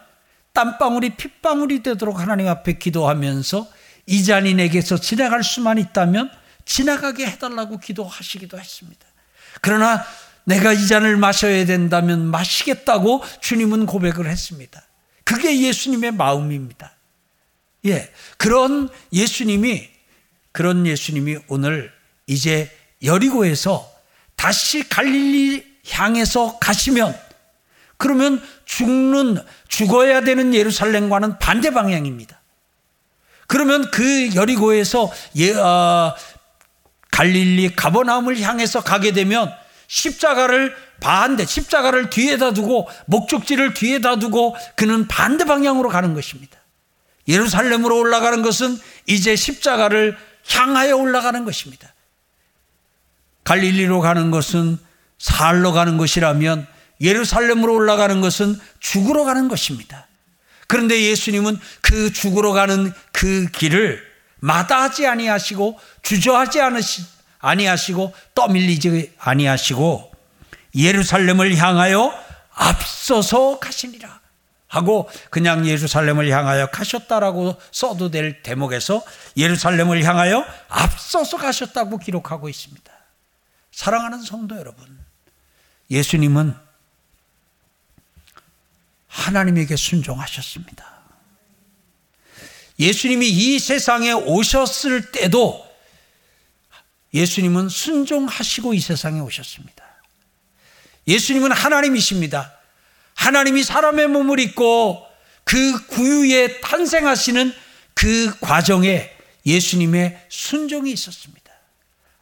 땀방울이 0.52 1.16
핏방울이 1.16 1.83
되도록 1.83 2.21
하나님 2.21 2.49
앞에 2.49 2.78
기도하면서 2.78 3.68
이 4.07 4.24
잔이 4.24 4.55
내게서 4.55 4.98
지나갈 4.98 5.42
수만 5.42 5.79
있다면 5.79 6.31
지나가게 6.68 7.26
해달라고 7.26 7.81
기도하시기도 7.81 8.61
했습니다. 8.61 9.07
그러나 9.62 10.04
내가 10.44 10.72
이 10.72 10.87
잔을 10.87 11.16
마셔야 11.16 11.64
된다면 11.64 12.26
마시겠다고 12.26 13.24
주님은 13.40 13.87
고백을 13.87 14.28
했습니다. 14.28 14.83
그게 15.24 15.61
예수님의 15.61 16.12
마음입니다. 16.12 16.92
예. 17.87 18.12
그런 18.37 18.88
예수님이, 19.12 19.88
그런 20.52 20.87
예수님이 20.87 21.38
오늘 21.48 21.92
이제 22.26 22.70
여리고에서 23.02 23.90
다시 24.37 24.88
갈릴리 24.88 25.66
향해서 25.90 26.59
가시면 26.59 27.18
그러면 27.96 28.42
죽는 28.66 29.38
죽어야 29.68 30.20
되는 30.20 30.54
예루살렘과는 30.54 31.38
반대 31.38 31.70
방향입니다. 31.70 32.38
그러면 33.46 33.90
그 33.90 34.35
여리고에서 34.35 35.11
예, 35.37 35.54
어, 35.54 36.14
갈릴리 37.18 37.74
가버나움을 37.74 38.40
향해서 38.40 38.85
가게 38.85 39.11
되면 39.11 39.52
십자가를 39.88 40.72
반대 41.00 41.44
십자가를 41.44 42.11
뒤에다 42.11 42.52
두고 42.52 42.88
목적지를 43.07 43.74
뒤에다 43.74 44.20
두고 44.20 44.54
그는 44.76 45.09
반대 45.09 45.44
방향으로 45.44 45.88
가는 45.88 46.14
것입니다. 46.14 46.57
예루살렘으로 47.26 47.98
올라가는 47.98 48.40
것은 48.40 48.78
이제 49.07 49.35
십자가를 49.35 50.16
향하여 50.48 50.96
올라가는 50.96 51.44
것입니다. 51.44 51.92
갈릴리로 53.42 54.00
가는 54.00 54.31
것은 54.31 54.78
살러 55.18 55.72
가는 55.72 55.96
것이라면 55.98 56.68
예루살렘으로 57.00 57.74
올라가는 57.74 58.20
것은 58.20 58.61
죽으러 58.78 59.24
가는 59.24 59.48
것입니다. 59.48 60.07
그런데 60.68 61.02
예수님은 61.02 61.59
그 61.81 62.12
죽으러 62.12 62.52
가는 62.52 62.92
그 63.11 63.48
길을 63.50 64.07
마다하지 64.40 65.07
아니하시고 65.07 65.78
주저하지 66.09 66.62
않으시, 66.62 67.05
아니하시고 67.38 68.14
떠밀리지 68.35 69.12
아니하시고 69.18 70.11
예루살렘을 70.75 71.55
향하여 71.57 72.14
앞서서 72.51 73.59
가시니라 73.59 74.18
하고 74.68 75.11
그냥 75.29 75.66
예루살렘을 75.66 76.31
향하여 76.31 76.68
가셨다라고 76.71 77.61
써도 77.71 78.11
될 78.11 78.42
대목에서 78.42 79.03
예루살렘을 79.37 80.03
향하여 80.03 80.47
앞서서 80.68 81.37
가셨다고 81.37 81.99
기록하고 81.99 82.49
있습니다. 82.49 82.90
사랑하는 83.71 84.23
성도 84.23 84.57
여러분, 84.57 84.99
예수님은 85.90 86.57
하나님에게 89.09 89.77
순종하셨습니다. 89.77 90.87
예수님이 92.79 93.29
이 93.29 93.59
세상에 93.59 94.12
오셨을 94.12 95.12
때도 95.12 95.67
예수님은 97.14 97.68
순종하시고 97.68 98.75
이 98.75 98.81
세상에 98.81 99.21
오셨습니다. 99.21 99.85
예수님은 101.07 101.53
하나님이십니다. 101.53 102.53
하나님이 103.14 103.62
사람의 103.62 104.09
몸을 104.09 104.38
입고 104.40 105.07
그 105.44 105.87
구유에 105.87 106.61
탄생하시는 106.61 107.53
그 107.94 108.38
과정에 108.40 109.11
예수님의 109.47 110.27
순종이 110.29 110.92
있었습니다. 110.92 111.38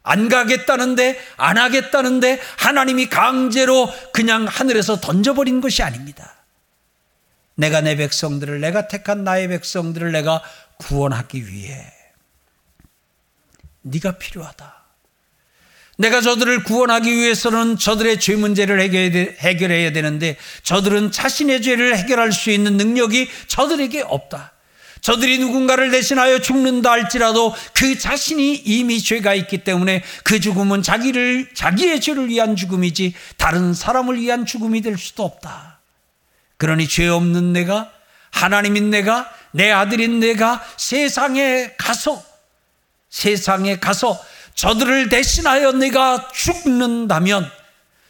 안 0.04 0.28
가겠다는데, 0.28 1.20
안 1.36 1.58
하겠다는데, 1.58 2.40
하나님이 2.58 3.08
강제로 3.08 3.92
그냥 4.12 4.46
하늘에서 4.46 5.00
던져버린 5.00 5.60
것이 5.60 5.82
아닙니다. 5.82 6.36
내가 7.56 7.80
내 7.80 7.96
백성들을, 7.96 8.60
내가 8.60 8.86
택한 8.86 9.24
나의 9.24 9.48
백성들을 9.48 10.12
내가 10.12 10.42
구원하기 10.78 11.48
위해 11.48 11.95
네가 13.86 14.18
필요하다. 14.18 14.74
내가 15.98 16.20
저들을 16.20 16.64
구원하기 16.64 17.10
위해서는 17.10 17.78
저들의 17.78 18.20
죄 18.20 18.36
문제를 18.36 18.80
해결해야 18.80 19.92
되는데 19.92 20.36
저들은 20.62 21.10
자신의 21.10 21.62
죄를 21.62 21.96
해결할 21.96 22.32
수 22.32 22.50
있는 22.50 22.76
능력이 22.76 23.28
저들에게 23.46 24.02
없다. 24.02 24.52
저들이 25.00 25.38
누군가를 25.38 25.90
대신하여 25.90 26.40
죽는다 26.40 26.90
할지라도 26.90 27.54
그 27.74 27.96
자신이 27.96 28.54
이미 28.64 29.00
죄가 29.00 29.34
있기 29.34 29.58
때문에 29.58 30.02
그 30.24 30.40
죽음은 30.40 30.82
자기를 30.82 31.50
자기의 31.54 32.00
죄를 32.00 32.28
위한 32.28 32.56
죽음이지 32.56 33.14
다른 33.36 33.72
사람을 33.72 34.20
위한 34.20 34.44
죽음이 34.44 34.80
될 34.82 34.98
수도 34.98 35.24
없다. 35.24 35.80
그러니 36.58 36.88
죄 36.88 37.08
없는 37.08 37.52
내가 37.52 37.92
하나님인 38.32 38.90
내가 38.90 39.30
내 39.52 39.70
아들인 39.70 40.20
내가 40.20 40.62
세상에 40.76 41.72
가서 41.78 42.22
세상에 43.16 43.78
가서 43.78 44.22
저들을 44.54 45.08
대신하여 45.08 45.72
내가 45.72 46.28
죽는다면 46.34 47.50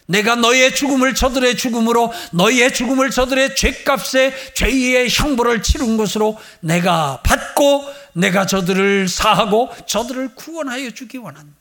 내가 0.07 0.35
너의 0.35 0.75
죽음을 0.75 1.15
저들의 1.15 1.57
죽음으로 1.57 2.13
너의 2.33 2.75
죽음을 2.75 3.11
저들의 3.11 3.55
죄값에 3.55 4.55
죄의 4.55 5.09
형벌을 5.09 5.63
치른 5.63 5.97
것으로 5.97 6.37
내가 6.59 7.23
받고 7.23 7.85
내가 8.15 8.47
저들을 8.47 9.07
사하고 9.07 9.73
저들을 9.87 10.35
구원하여 10.35 10.91
주기 10.91 11.19
원한다. 11.19 11.55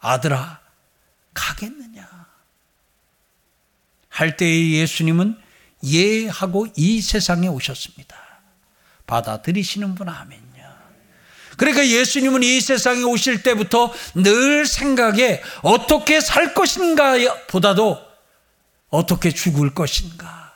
아들아, 0.00 0.60
가겠느냐? 1.32 2.06
할 4.10 4.36
때에 4.36 4.72
예수님은 4.72 5.38
예하고 5.84 6.66
이 6.76 7.00
세상에 7.00 7.48
오셨습니다. 7.48 8.14
받아들이시는 9.06 9.94
분 9.94 10.10
아멘요. 10.10 10.41
그러니까 11.62 11.86
예수님은 11.86 12.42
이 12.42 12.60
세상에 12.60 13.04
오실 13.04 13.44
때부터 13.44 13.94
늘 14.16 14.66
생각에 14.66 15.40
어떻게 15.62 16.20
살 16.20 16.54
것인가 16.54 17.14
보다도 17.46 18.00
어떻게 18.88 19.30
죽을 19.30 19.72
것인가, 19.72 20.52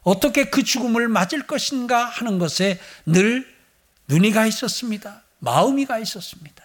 어떻게 0.00 0.44
그 0.44 0.64
죽음을 0.64 1.06
맞을 1.08 1.46
것인가 1.46 2.06
하는 2.06 2.38
것에 2.38 2.80
늘 3.04 3.46
눈이 4.08 4.30
가 4.30 4.46
있었습니다. 4.46 5.22
마음이 5.40 5.84
가 5.84 5.98
있었습니다. 5.98 6.64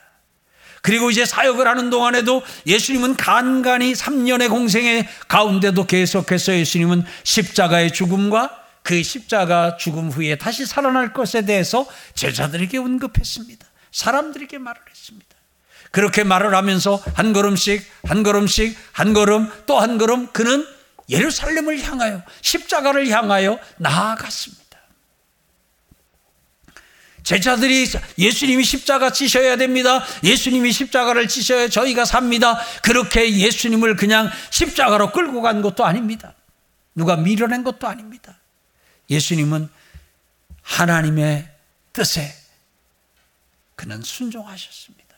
그리고 0.82 1.12
이제 1.12 1.26
사역을 1.26 1.68
하는 1.68 1.90
동안에도 1.90 2.42
예수님은 2.66 3.18
간간히 3.18 3.92
3년의 3.92 4.50
공생의 4.50 5.10
가운데도 5.28 5.88
계속해서 5.88 6.54
예수님은 6.54 7.04
십자가의 7.24 7.92
죽음과 7.92 8.50
그 8.82 9.04
십자가 9.04 9.76
죽음 9.76 10.10
후에 10.10 10.38
다시 10.38 10.66
살아날 10.66 11.12
것에 11.12 11.44
대해서 11.44 11.86
제자들에게 12.16 12.78
언급했습니다. 12.78 13.73
사람들에게 13.94 14.58
말을 14.58 14.82
했습니다. 14.90 15.36
그렇게 15.92 16.24
말을 16.24 16.54
하면서 16.56 17.02
한 17.16 17.32
걸음씩, 17.32 17.90
한 18.04 18.24
걸음씩, 18.24 18.76
한 18.92 19.14
걸음, 19.14 19.50
또 19.68 19.80
한 19.80 19.98
걸음 19.98 20.28
그는 20.34 20.68
예루살렘을 21.10 21.80
향하여 21.82 22.24
십자가를 22.42 23.08
향하여 23.10 23.60
나아갔습니다. 23.78 24.64
제자들이 27.22 27.88
예수님이 28.18 28.64
십자가 28.64 29.12
지셔야 29.12 29.56
됩니다. 29.56 30.04
예수님이 30.24 30.72
십자가를 30.72 31.28
지셔야 31.28 31.70
저희가 31.70 32.04
삽니다. 32.04 32.60
그렇게 32.82 33.38
예수님을 33.38 33.96
그냥 33.96 34.30
십자가로 34.50 35.12
끌고 35.12 35.42
간 35.42 35.62
것도 35.62 35.86
아닙니다. 35.86 36.34
누가 36.96 37.16
밀어낸 37.16 37.64
것도 37.64 37.88
아닙니다. 37.88 38.38
예수님은 39.10 39.70
하나님의 40.64 41.48
뜻에 41.94 42.43
그는 43.84 44.02
순종하셨습니다. 44.02 45.14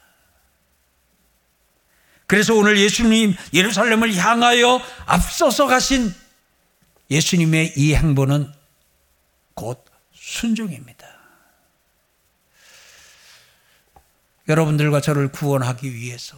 그래서 2.25 2.55
오늘 2.55 2.79
예수님 2.79 3.35
예루살렘을 3.53 4.15
향하여 4.15 4.81
앞서서 5.05 5.67
가신 5.67 6.11
예수님의 7.11 7.73
이 7.77 7.93
행보는 7.93 8.51
곧 9.53 9.85
순종입니다. 10.15 11.07
여러분들과 14.47 14.99
저를 14.99 15.31
구원하기 15.31 15.93
위해서 15.93 16.35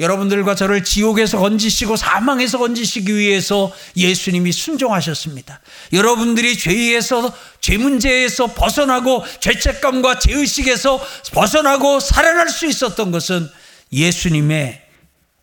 여러분들과 0.00 0.54
저를 0.54 0.82
지옥에서 0.82 1.38
건지시고 1.38 1.96
사망에서 1.96 2.58
건지시기 2.58 3.14
위해서 3.14 3.72
예수님이 3.96 4.50
순종하셨습니다. 4.50 5.60
여러분들이 5.92 6.56
죄에서 6.56 7.32
죄 7.60 7.76
문제에서 7.76 8.46
벗어나고 8.54 9.22
죄책감과 9.40 10.18
죄의식에서 10.18 11.06
벗어나고 11.32 12.00
살아날 12.00 12.48
수 12.48 12.66
있었던 12.66 13.10
것은 13.10 13.48
예수님의 13.92 14.80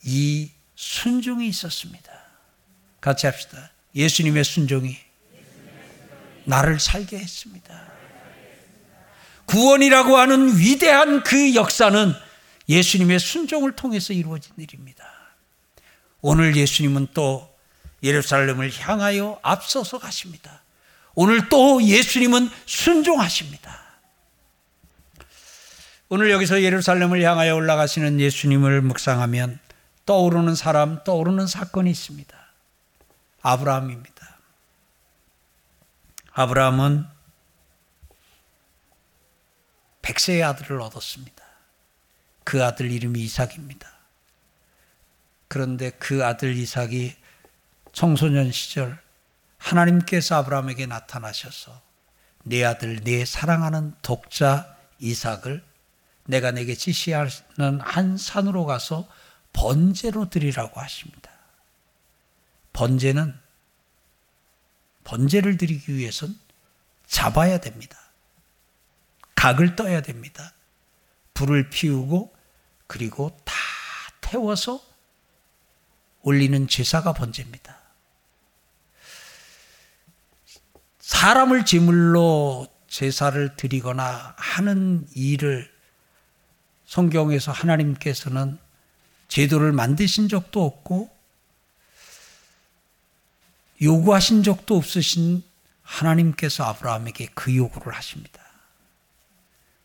이 0.04 0.50
순종이 0.76 1.48
있었습니다. 1.50 2.12
같이 3.00 3.28
합시다. 3.28 3.72
예수님의 3.96 4.44
순종이 4.44 4.98
나를 6.46 6.80
살게 6.80 7.20
했습니다. 7.20 7.88
구원이라고 9.46 10.18
하는 10.18 10.58
위대한 10.58 11.24
그 11.24 11.54
역사는 11.54 12.27
예수님의 12.70 13.20
순종을 13.20 13.76
통해서 13.76 14.14
이루어진 14.14 14.54
일입니다. 14.58 15.06
오늘 16.22 16.56
예수님은 16.56 17.08
또 17.14 17.56
예루살렘을 18.04 18.72
향하여 18.78 19.40
앞서서 19.42 20.00
가십니다. 20.00 20.62
오늘 21.16 21.50
또 21.50 21.82
예수님은 21.82 22.50
순종하십니다. 22.66 23.88
오늘 26.10 26.32
여기서 26.32 26.62
예루살렘을 26.62 27.22
향하여 27.22 27.56
올라가시는 27.56 28.20
예수님을 28.20 28.82
묵상하면 28.82 29.60
떠오르는 30.06 30.56
사람, 30.56 31.04
떠오르는 31.04 31.48
사건이 31.48 31.90
있습니다. 31.92 32.38
아브라함입니다. 33.42 34.38
아브라함은 36.32 37.06
백세의 40.02 40.44
아들을 40.44 40.80
얻었습니다. 40.80 41.37
그 42.48 42.64
아들 42.64 42.90
이름이 42.90 43.20
이삭입니다. 43.24 43.92
그런데 45.50 45.90
그 45.90 46.24
아들 46.24 46.56
이삭이 46.56 47.14
청소년 47.92 48.54
시절 48.54 48.98
하나님께서 49.58 50.38
아브라함에게 50.38 50.86
나타나셔서 50.86 51.82
내 52.46 52.64
아들, 52.64 53.02
내 53.02 53.26
사랑하는 53.26 53.96
독자 54.02 54.78
이삭을 55.00 55.62
내가 56.28 56.52
내게 56.52 56.74
지시하는 56.74 57.82
한 57.82 58.16
산으로 58.16 58.66
가서 58.66 59.10
번제로 59.52 60.30
드리라고 60.30 60.80
하십니다. 60.80 61.30
번제는 62.72 63.38
번제를 65.04 65.58
드리기 65.58 65.94
위해선 65.94 66.34
잡아야 67.08 67.60
됩니다. 67.60 68.00
각을 69.36 69.76
떠야 69.76 70.02
됩니다. 70.02 70.54
불을 71.34 71.70
피우고 71.70 72.37
그리고 72.88 73.38
다 73.44 73.54
태워서 74.22 74.82
올리는 76.22 76.68
제사가 76.68 77.14
번제입니다. 77.14 77.78
사람을 81.00 81.66
제물로 81.66 82.68
제사를 82.88 83.56
드리거나 83.56 84.36
하는 84.38 85.08
일을 85.16 85.72
성경에서 86.86 87.52
하나님께서는 87.52 88.58
제도를 89.28 89.72
만드신 89.72 90.30
적도 90.30 90.66
없고 90.66 91.16
요구하신 93.82 94.44
적도 94.44 94.78
없으신 94.78 95.44
하나님께서 95.84 96.64
아브라함에게 96.66 97.28
그 97.36 97.56
요구를 97.56 97.94
하십니다. 97.94 98.42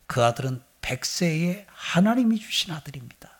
그 0.07 0.23
아들은 0.23 0.61
백세에 0.83 1.65
하나님이 1.69 2.39
주신 2.39 2.71
아들입니다. 2.73 3.31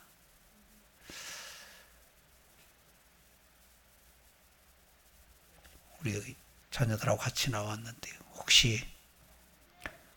우리 6.02 6.36
자녀들하고 6.72 7.20
같이 7.20 7.52
나왔는데 7.52 8.12
혹시 8.36 8.86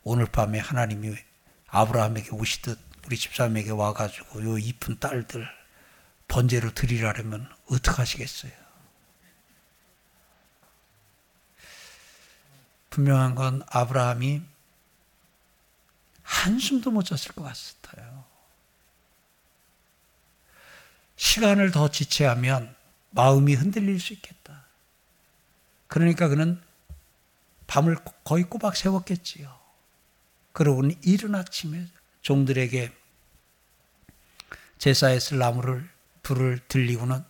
오늘 0.02 0.26
밤에 0.26 0.58
하나님이 0.58 1.16
아브라함에게 1.66 2.30
오시듯 2.30 2.78
우리 3.06 3.16
집사람에게 3.16 3.70
와가지고 3.70 4.44
요 4.44 4.58
이쁜 4.58 4.98
딸들 4.98 5.46
번제로 6.28 6.72
드리라면 6.72 7.52
어떡하시겠어요? 7.70 8.52
분명한 12.90 13.34
건 13.34 13.62
아브라함이 13.68 14.55
한숨도 16.26 16.90
못 16.90 17.04
잤을 17.04 17.34
것 17.34 17.42
같아요. 17.44 18.24
시간을 21.14 21.70
더 21.70 21.88
지체하면 21.88 22.74
마음이 23.10 23.54
흔들릴 23.54 23.98
수 24.00 24.12
있겠다. 24.12 24.66
그러니까 25.86 26.28
그는 26.28 26.60
밤을 27.68 27.96
거의 28.24 28.44
꼬박 28.44 28.76
세웠겠지요. 28.76 29.56
그러고는 30.52 30.96
이른 31.02 31.34
아침에 31.34 31.86
종들에게 32.22 32.92
제사에 34.78 35.20
쓸 35.20 35.38
나무를 35.38 35.88
불을 36.22 36.60
들리고는 36.68 37.24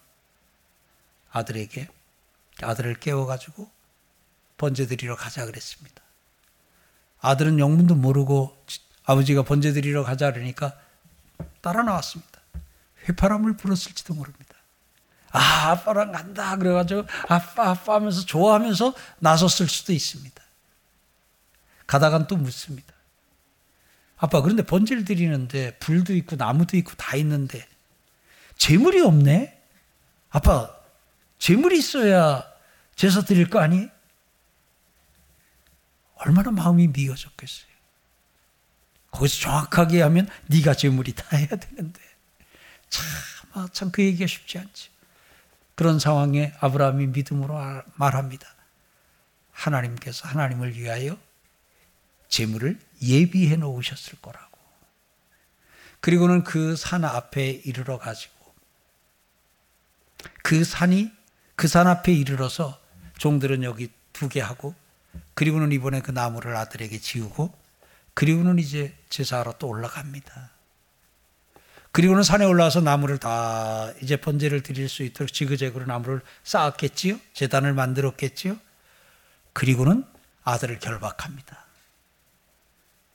아들에게 1.31 1.89
아들을 2.63 2.99
깨워가지고 2.99 3.71
번제 4.57 4.87
드리러 4.87 5.17
가자 5.17 5.45
그랬습니다. 5.45 6.03
아들은 7.21 7.59
영문도 7.59 7.95
모르고 7.95 8.65
아버지가 9.07 9.43
번제 9.43 9.73
드리러 9.73 10.05
가자 10.05 10.33
그러니까 10.33 10.77
따라 11.61 11.83
나왔습니다. 11.83 12.41
휘파람을 13.07 13.57
불었을지도 13.57 14.15
모릅니다. 14.15 14.55
아, 15.31 15.71
아빠랑 15.71 16.13
간다. 16.13 16.57
그래가지고 16.57 17.05
아빠, 17.29 17.71
아빠 17.71 17.95
하면서 17.95 18.25
좋아하면서 18.25 18.95
나섰을 19.21 19.69
수도 19.69 19.93
있습니다. 19.93 20.43
가다간 21.87 22.27
또 22.27 22.37
묻습니다. 22.37 22.95
아빠, 24.17 24.41
그런데 24.41 24.65
번제를 24.65 25.05
드리는데 25.05 25.79
불도 25.79 26.15
있고 26.15 26.37
나무도 26.37 26.77
있고 26.79 26.95
다 26.95 27.17
있는데 27.17 27.67
재물이 28.57 29.03
없네? 29.03 29.63
아빠, 30.31 30.75
재물이 31.39 31.79
있어야 31.79 32.45
제사 32.97 33.21
드릴 33.23 33.51
거 33.51 33.61
아니? 33.61 33.89
얼마나 36.17 36.51
마음이 36.51 36.89
미어졌겠어요. 36.89 37.76
거기서 39.17 39.41
정확하게 39.41 40.03
하면 40.03 40.29
네가 40.47 40.75
재물이 40.75 41.15
다 41.15 41.25
해야 41.37 41.49
되는데 41.49 42.01
참, 42.91 43.05
아, 43.53 43.69
참그 43.73 44.03
얘기가 44.03 44.27
쉽지 44.27 44.59
않지. 44.59 44.91
그런 45.75 45.99
상황에 45.99 46.53
아브라함이 46.61 47.09
믿음으로 47.09 47.55
말합니다. 47.95 48.47
하나님께서 49.53 50.29
하나님을 50.29 50.77
위하여 50.77 51.19
재물을 52.29 52.79
예비해 53.03 53.57
놓으셨을 53.57 54.21
거라고. 54.21 54.59
그리고는 56.01 56.45
그 56.45 56.77
산 56.77 57.05
앞에 57.05 57.51
이르러 57.51 57.99
가지고 57.99 58.35
그 60.43 60.65
산이 60.65 61.11
그 61.57 61.69
산 61.69 61.87
앞에 61.87 62.13
이르러서 62.13 62.79
종들은 63.19 63.63
여기 63.65 63.91
두 64.13 64.29
개 64.29 64.41
하고 64.41 64.75
그리고는 65.35 65.73
이번에 65.73 66.01
그 66.01 66.11
나무를 66.11 66.57
아들에게 66.57 66.99
지우고 66.99 67.53
그리고는 68.17 68.59
이제 68.59 68.97
제사하러 69.11 69.59
또 69.59 69.69
올라갑니다. 69.69 70.51
그리고는 71.93 72.23
산에 72.23 72.47
올라와서 72.47 72.81
나무를 72.81 73.19
다 73.19 73.93
이제 74.01 74.17
번제를 74.17 74.63
드릴 74.63 74.89
수 74.89 75.03
있도록 75.03 75.35
지그재그로 75.35 75.85
나무를 75.85 76.23
쌓았겠지요. 76.43 77.21
재단을 77.35 77.75
만들었겠지요. 77.75 78.57
그리고는 79.53 80.07
아들을 80.45 80.79
결박합니다. 80.79 81.67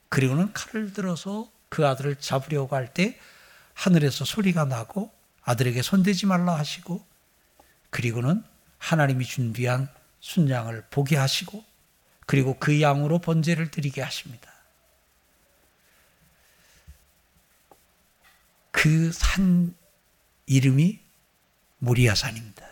그리고는 0.10 0.54
칼을 0.54 0.94
들어서 0.94 1.50
그 1.70 1.88
아들을 1.88 2.18
잡으려고 2.18 2.76
할 2.76 2.94
때 2.94 3.18
하늘에서 3.74 4.24
소리가 4.24 4.66
나고 4.66 5.12
아들에게 5.42 5.82
손대지 5.82 6.28
말라 6.28 6.60
하시고 6.60 7.04
그리고는 7.90 8.44
하나님이 8.78 9.26
준비한 9.26 9.90
순양을 10.20 10.86
보게 10.92 11.18
하시고 11.18 11.66
그리고 12.28 12.60
그 12.60 12.82
양으로 12.82 13.18
번제를 13.18 13.72
드리게 13.72 14.04
하십니다. 14.04 14.51
그 18.82 19.12
산 19.14 19.76
이름이 20.48 21.00
모리아산입니다. 21.78 22.68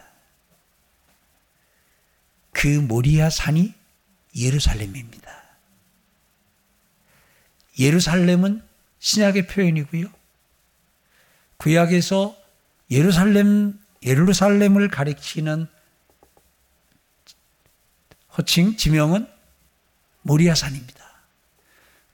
그 2.51 2.67
모리아산이 2.67 3.75
예루살렘입니다. 4.35 5.31
예루살렘은 7.77 8.63
신약의 8.97 9.45
표현이고요. 9.45 10.11
구약에서 11.57 12.35
예루살렘 12.89 13.79
예루살렘을 14.01 14.87
가리키는 14.87 15.67
호칭 18.35 18.77
지명은 18.77 19.27
모리아산입니다. 20.23 21.05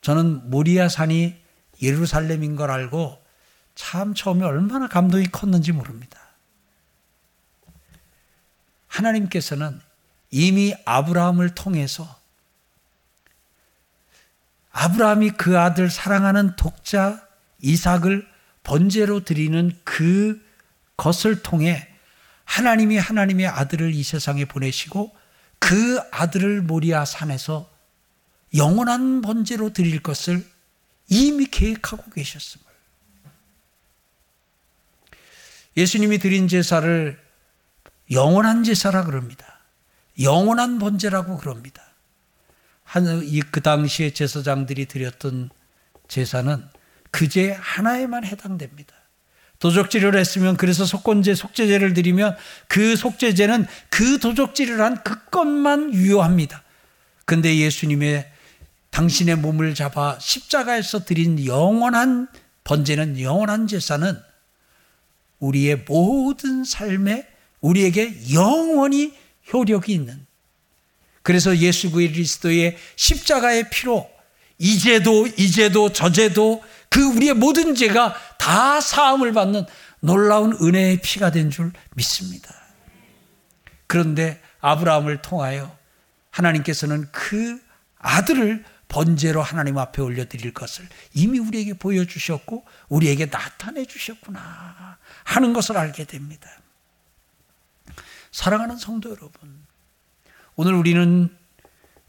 저는 0.02 0.50
모리아산이 0.50 1.42
예루살렘인 1.82 2.58
걸 2.58 2.72
알고 2.72 3.25
참 3.76 4.14
처음에 4.14 4.44
얼마나 4.46 4.88
감동이 4.88 5.26
컸는지 5.28 5.72
모릅니다. 5.72 6.20
하나님께서는 8.88 9.80
이미 10.32 10.74
아브라함을 10.86 11.54
통해서 11.54 12.20
아브라함이 14.72 15.32
그 15.32 15.60
아들 15.60 15.90
사랑하는 15.90 16.56
독자 16.56 17.26
이삭을 17.60 18.28
번제로 18.64 19.24
드리는 19.24 19.72
그 19.84 20.44
것을 20.98 21.44
통해 21.44 21.88
하나님이 22.46 22.98
하나님의 22.98 23.48
아들을 23.48 23.94
이 23.94 24.04
세상에 24.04 24.46
보내시고 24.46 25.16
그 25.60 26.00
아들을 26.12 26.62
모리아 26.62 27.06
산에서 27.06 27.70
영원한 28.56 29.22
번제로 29.22 29.74
드릴 29.74 30.02
것을 30.02 30.46
이미 31.08 31.46
계획하고 31.46 32.12
계셨습니다. 32.12 32.65
예수님이 35.78 36.20
드린 36.20 36.48
제사를 36.48 37.20
영원한 38.12 38.64
제사라 38.64 39.04
그럽니다. 39.04 39.60
영원한 40.22 40.80
번제라고 40.80 41.38
그럽니다. 41.38 41.84
그 43.52 43.62
당시에 43.62 44.12
제사장들이 44.12 44.86
드렸던 44.86 45.50
제사는 46.08 46.64
그제 47.12 47.52
하나에만 47.60 48.26
해당됩니다. 48.26 48.94
도적질을 49.60 50.16
했으면 50.18 50.58
그래서 50.58 50.86
속건제, 50.86 51.34
속죄제를 51.34 51.94
드리면 51.94 52.36
그 52.68 52.96
속죄제는 52.96 53.66
그 53.90 54.20
도적질을 54.20 54.82
한 54.82 55.04
그 55.04 55.26
것만 55.30 55.94
유효합니다. 55.94 56.64
근데 57.26 57.58
예수님의 57.58 58.32
당신의 58.92 59.38
몸을 59.38 59.76
잡아 59.76 60.18
십자가에서 60.20 61.04
드린 61.04 61.46
영원한 61.46 62.28
번제는 62.64 63.20
영원한 63.20 63.68
제사는 63.68 64.18
우리의 65.46 65.86
모든 65.88 66.64
삶에 66.64 67.28
우리에게 67.62 68.34
영원히 68.34 69.14
효력이 69.52 69.94
있는 69.94 70.26
그래서 71.22 71.58
예수 71.58 71.92
그리스도의 71.92 72.78
십자가의 72.96 73.70
피로 73.70 74.10
이제도 74.58 75.28
이제도 75.38 75.92
저제도 75.92 76.64
그 76.90 77.04
우리의 77.04 77.34
모든 77.34 77.76
죄가 77.76 78.16
다 78.38 78.80
사함을 78.80 79.34
받는 79.34 79.66
놀라운 80.00 80.56
은혜의 80.62 81.02
피가 81.02 81.32
된 81.32 81.50
줄 81.50 81.72
믿습니다. 81.96 82.54
그런데 83.88 84.40
아브라함을 84.62 85.22
통하여 85.22 85.76
하나님께서는 86.32 87.08
그 87.12 87.60
아들을 87.98 88.64
번제로 88.88 89.42
하나님 89.42 89.78
앞에 89.78 90.02
올려드릴 90.02 90.54
것을 90.54 90.88
이미 91.14 91.40
우리에게 91.40 91.74
보여주셨고 91.74 92.66
우리에게 92.90 93.30
나타내 93.30 93.86
주셨구나 93.86 94.98
하는 95.24 95.54
것을 95.54 95.78
알게 95.78 96.06
됩니다. 96.06 96.50
사랑하는 98.32 98.78
성도 98.78 99.10
여러분, 99.10 99.66
오늘 100.56 100.74
우리는 100.74 101.36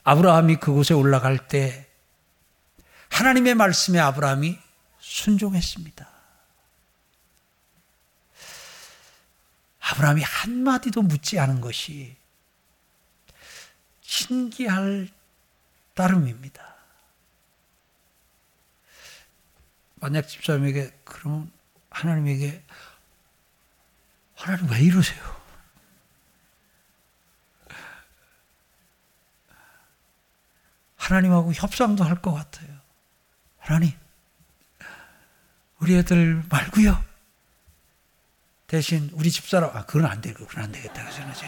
아브라함이 0.05 0.57
그곳에 0.57 0.95
올라갈 0.95 1.49
때 1.49 1.87
하나님의 3.11 3.55
말씀에 3.55 3.99
아브라함이 3.99 4.59
순종했습니다. 4.99 6.09
아브라함이 9.81 10.23
한마디도 10.23 11.03
묻지 11.03 11.39
않은 11.39 11.61
것이 11.61 12.17
신기할 14.01 15.09
따름입니다. 15.97 16.77
만약 19.97 20.29
집사님에게 20.29 21.01
그러면 21.05 21.51
하나님에게 21.91 22.63
하나님 24.37 24.71
왜 24.71 24.81
이러세요? 24.83 25.37
하나님하고 30.97 31.53
협상도 31.53 32.05
할 32.05 32.21
것 32.21 32.33
같아요. 32.33 32.69
하나님, 33.59 33.93
우리 35.79 35.97
애들 35.97 36.43
말고요. 36.49 37.03
대신 38.67 39.11
우리 39.13 39.31
집사람, 39.31 39.77
아, 39.77 39.85
그건 39.87 40.07
안 40.07 40.21
되고, 40.21 40.47
그건 40.47 40.65
안 40.65 40.73
되겠다. 40.73 41.09
그러지. 41.09 41.45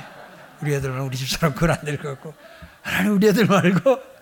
우리 0.61 0.75
애들은 0.75 1.01
우리 1.01 1.17
집사람 1.17 1.55
그건 1.55 1.71
안 1.73 1.85
될 1.85 1.97
것 1.97 2.09
같고. 2.15 2.35
하나님, 2.83 3.15
우리 3.15 3.29
애들 3.29 3.47
말고, 3.47 4.18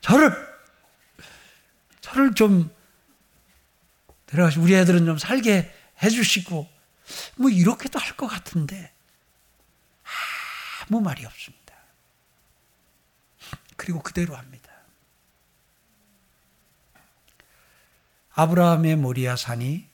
저를, 0.00 0.32
저를 2.00 2.34
좀, 2.34 2.74
데려가시고, 4.26 4.62
우리 4.64 4.74
애들은 4.74 5.04
좀 5.06 5.18
살게 5.18 5.72
해주시고, 6.02 6.68
뭐, 7.36 7.50
이렇게도 7.50 7.98
할 7.98 8.16
것 8.16 8.26
같은데, 8.28 8.92
아무 10.82 11.00
말이 11.00 11.24
없습니다. 11.24 11.74
그리고 13.76 14.02
그대로 14.02 14.36
합니다. 14.36 14.70
아브라함의 18.32 18.96
모리아 18.96 19.36
산이 19.36 19.88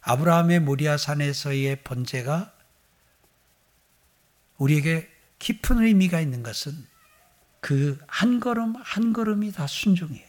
아브라함의 0.00 0.60
모리아 0.60 0.96
산에서의 0.96 1.82
번제가 1.82 2.52
우리에게 4.58 5.10
깊은 5.38 5.82
의미가 5.82 6.20
있는 6.20 6.42
것은 6.42 6.86
그 7.62 7.96
한 8.08 8.40
걸음 8.40 8.74
한 8.76 9.12
걸음이 9.14 9.52
다 9.52 9.66
순종이에요. 9.66 10.26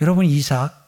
여러분 0.00 0.26
이삭 0.26 0.84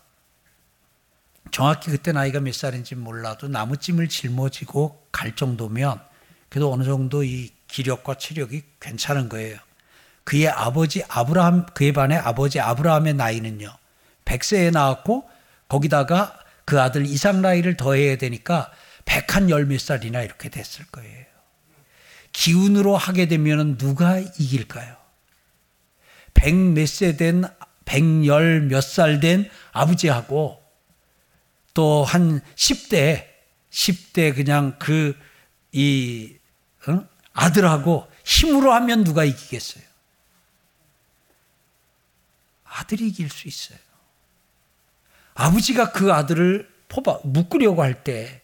정확히 1.50 1.90
그때 1.90 2.12
나이가 2.12 2.40
몇 2.40 2.54
살인지 2.54 2.94
몰라도 2.96 3.48
나무찜을 3.48 4.08
짊어지고 4.08 5.06
갈 5.10 5.34
정도면 5.34 6.00
그래도 6.50 6.70
어느 6.72 6.84
정도 6.84 7.22
이 7.24 7.50
기력과 7.68 8.14
체력이 8.18 8.64
괜찮은 8.80 9.28
거예요. 9.30 9.58
그의 10.24 10.48
아버지 10.48 11.02
아브라함 11.08 11.66
그의 11.74 11.92
반의 11.92 12.18
아버지 12.18 12.60
아브라함의 12.60 13.14
나이는요. 13.14 13.70
100세에 14.26 14.70
나왔고 14.72 15.30
거기다가 15.68 16.38
그 16.66 16.80
아들 16.80 17.06
이삭 17.06 17.36
나이를 17.40 17.76
더해야 17.78 18.18
되니까 18.18 18.70
100한 19.06 19.48
열 19.48 19.64
몇 19.66 19.80
살이나 19.80 20.20
이렇게 20.22 20.50
됐을 20.50 20.84
거예요. 20.86 21.24
기운으로 22.32 22.96
하게 22.96 23.26
되면 23.26 23.76
누가 23.78 24.18
이길까요? 24.18 24.96
100몇세 26.34 27.18
된, 27.18 27.44
100열 27.84 28.64
몇 28.68 28.80
살 28.82 29.20
된 29.20 29.50
아버지하고 29.72 30.62
또 31.74 32.04
한 32.04 32.40
10대 32.54 33.26
10대 33.70 34.34
그냥 34.34 34.76
그, 34.78 35.16
이, 35.72 36.36
어? 36.86 37.06
아들하고 37.32 38.10
힘으로 38.24 38.72
하면 38.72 39.04
누가 39.04 39.24
이기겠어요? 39.24 39.84
아들이 42.64 43.08
이길 43.08 43.28
수 43.30 43.48
있어요. 43.48 43.78
아버지가 45.34 45.92
그 45.92 46.12
아들을 46.12 46.68
뽑아, 46.88 47.20
묶으려고 47.24 47.82
할 47.82 48.02
때, 48.02 48.42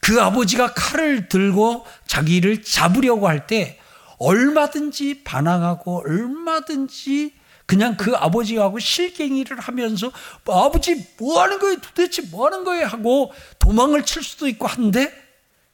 그 0.00 0.20
아버지가 0.20 0.74
칼을 0.74 1.28
들고 1.28 1.86
자기를 2.06 2.62
잡으려고 2.62 3.28
할 3.28 3.46
때, 3.46 3.78
얼마든지 4.18 5.24
반항하고 5.24 6.02
얼마든지 6.04 7.34
그냥 7.64 7.96
그 7.96 8.16
아버지하고 8.16 8.78
실갱이를 8.78 9.60
하면서 9.60 10.10
아버지 10.46 11.08
뭐 11.18 11.40
하는 11.40 11.58
거예요? 11.58 11.80
도대체 11.80 12.22
뭐 12.22 12.46
하는 12.46 12.64
거예요? 12.64 12.86
하고 12.86 13.32
도망을 13.58 14.04
칠 14.04 14.22
수도 14.22 14.48
있고 14.48 14.66
한데 14.66 15.10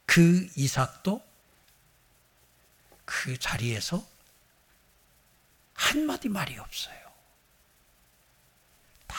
그 0.05 0.47
이삭도 0.55 1.21
그 3.03 3.37
자리에서 3.39 4.05
한마디 5.73 6.29
말이 6.29 6.57
없어요. 6.57 6.95
다 9.07 9.17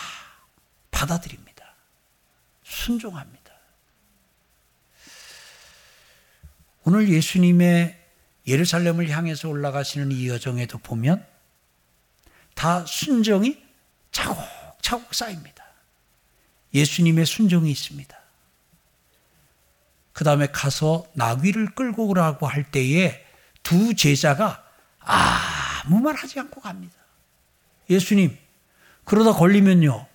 받아들입니다. 0.91 1.75
순종합니다. 2.63 3.48
오늘 6.89 7.11
예수님의 7.11 8.03
예루살렘을 8.47 9.11
향해서 9.11 9.51
올라가시는 9.51 10.11
이 10.11 10.27
여정에도 10.27 10.79
보면 10.79 11.23
다 12.55 12.87
순종이 12.87 13.63
차곡차곡 14.11 15.15
쌓입니다. 15.15 15.67
예수님의 16.73 17.27
순종이 17.27 17.71
있습니다. 17.71 18.19
그 20.15 20.25
다음에 20.25 20.47
가서 20.47 21.07
나귀를 21.13 21.75
끌고 21.75 22.09
오라고 22.09 22.47
할 22.47 22.71
때에 22.71 23.23
두 23.63 23.95
제자가 23.95 24.65
아무 25.01 26.01
말 26.01 26.15
하지 26.15 26.41
않고 26.41 26.63
갑니다. 26.63 26.97
예수님, 27.91 28.35
그러다 29.05 29.35
걸리면요. 29.35 30.07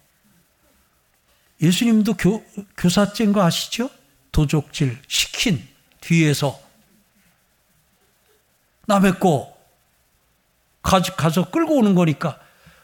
예수님도 1.62 2.16
교, 2.16 2.44
교사증 2.78 3.32
거 3.32 3.44
아시죠? 3.44 3.92
도적질 4.32 4.98
시킨 5.08 5.72
뒤에서 6.02 6.63
남의 8.86 9.20
거 9.20 9.54
가져, 10.82 11.16
가서 11.16 11.50
끌고 11.50 11.78
오는 11.78 11.96
거니까 11.96 12.40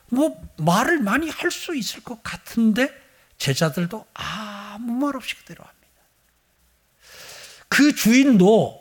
뭐 0.08 0.42
말을 0.58 1.00
많이 1.02 1.30
할 1.30 1.52
수 1.52 1.76
있을 1.76 2.04
것 2.04 2.24
같은데 2.24 2.90
제자들도 3.38 4.06
아무 4.14 4.94
말 4.94 5.16
없이 5.16 5.36
그대로 5.36 5.64
합니다. 5.64 5.80
그 7.68 7.94
주인도 7.94 8.80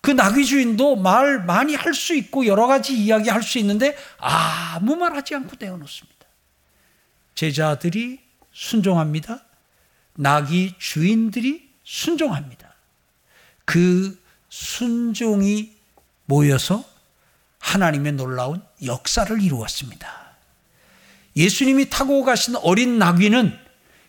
그 0.00 0.12
나귀 0.12 0.44
주인도 0.44 0.96
말 0.96 1.44
많이 1.44 1.74
할 1.74 1.92
수 1.92 2.14
있고 2.14 2.46
여러 2.46 2.66
가지 2.66 2.96
이야기 2.96 3.28
할 3.28 3.42
수 3.42 3.58
있는데 3.58 3.96
아무 4.18 4.96
말 4.96 5.14
하지 5.16 5.34
않고 5.34 5.56
내어놓습니다. 5.58 6.26
제자들이 7.34 8.20
순종합니다. 8.52 9.44
나귀 10.14 10.74
주인들이 10.78 11.70
순종합니다. 11.82 12.74
그 13.64 14.22
순종이 14.48 15.75
모여서 16.26 16.84
하나님의 17.58 18.12
놀라운 18.12 18.62
역사를 18.84 19.40
이루었습니다. 19.40 20.26
예수님이 21.34 21.90
타고 21.90 22.24
가신 22.24 22.56
어린 22.56 22.98
나귀는 22.98 23.58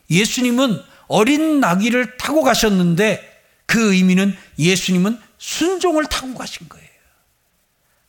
예수님은 0.09 0.81
어린 1.07 1.59
나귀를 1.59 2.17
타고 2.17 2.43
가셨는데 2.43 3.37
그 3.65 3.93
의미는 3.93 4.35
예수님은 4.57 5.19
순종을 5.37 6.05
타고 6.05 6.33
가신 6.33 6.69
거예요. 6.69 6.87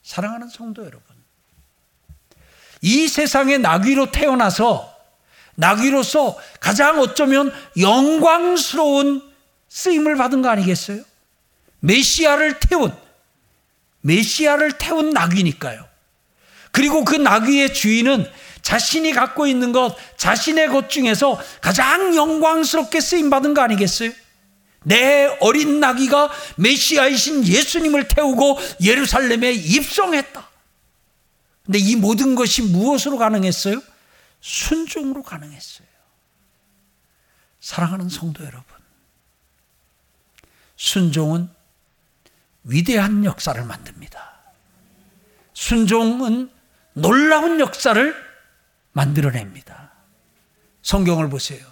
사랑하는 0.03 0.49
성도 0.49 0.83
여러분. 0.83 1.03
이 2.81 3.09
세상에 3.09 3.59
나귀로 3.59 4.13
태어나서 4.13 4.95
나귀로서 5.57 6.39
가장 6.61 7.01
어쩌면 7.01 7.53
영광스러운 7.77 9.29
쓰임을 9.69 10.17
받은 10.17 10.41
거 10.43 10.49
아니겠어요? 10.49 11.03
메시아를 11.81 12.61
태운 12.61 12.95
메시아를 14.01 14.79
태운 14.79 15.11
나귀니까요. 15.11 15.87
그리고 16.71 17.05
그 17.05 17.15
나귀의 17.17 17.75
주인은 17.75 18.27
자신이 18.63 19.13
갖고 19.13 19.47
있는 19.47 19.73
것, 19.73 19.97
자신의 20.17 20.69
것 20.69 20.91
중에서 20.91 21.41
가장 21.61 22.15
영광스럽게 22.15 23.01
쓰임 23.01 23.31
받은 23.31 23.55
거 23.55 23.63
아니겠어요? 23.63 24.13
내 24.85 25.27
어린 25.41 25.81
나귀가 25.81 26.31
메시아이신 26.57 27.47
예수님을 27.47 28.09
태우고 28.09 28.59
예루살렘에 28.83 29.53
입성했다. 29.53 30.49
근데 31.65 31.79
이 31.79 31.97
모든 31.97 32.35
것이 32.35 32.63
무엇으로 32.63 33.19
가능했어요? 33.19 33.83
순종으로 34.41 35.23
가능했어요. 35.23 35.87
사랑하는 37.61 38.09
성도 38.09 38.45
여러분. 38.45 38.65
순종은 40.77 41.51
위대한 42.69 43.25
역사를 43.25 43.63
만듭니다. 43.63 44.21
순종은 45.55 46.51
놀라운 46.93 47.61
역사를 47.61 48.15
만들어냅니다. 48.93 49.93
성경을 50.83 51.29
보세요. 51.31 51.67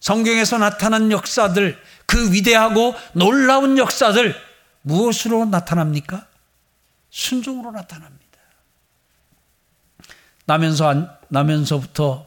성경에서 0.00 0.58
나타난 0.58 1.12
역사들, 1.12 1.80
그 2.06 2.32
위대하고 2.32 2.94
놀라운 3.12 3.78
역사들, 3.78 4.34
무엇으로 4.82 5.44
나타납니까? 5.44 6.26
순종으로 7.10 7.70
나타납니다. 7.72 8.38
나면서, 10.46 11.18
나면서부터 11.28 12.26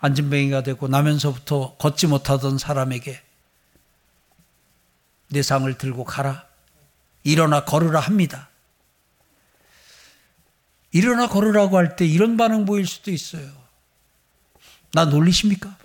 안진뱅이가 0.00 0.62
되고 0.62 0.86
나면서부터 0.86 1.76
걷지 1.76 2.06
못하던 2.06 2.58
사람에게 2.58 3.20
내 5.28 5.42
상을 5.42 5.72
들고 5.76 6.04
가라. 6.04 6.46
일어나 7.22 7.64
걸으라 7.64 8.00
합니다. 8.00 8.48
일어나 10.92 11.28
걸으라고 11.28 11.76
할 11.76 11.96
때 11.96 12.06
이런 12.06 12.36
반응 12.36 12.64
보일 12.64 12.86
수도 12.86 13.10
있어요. 13.10 13.50
나 14.92 15.04
놀리십니까? 15.04 15.76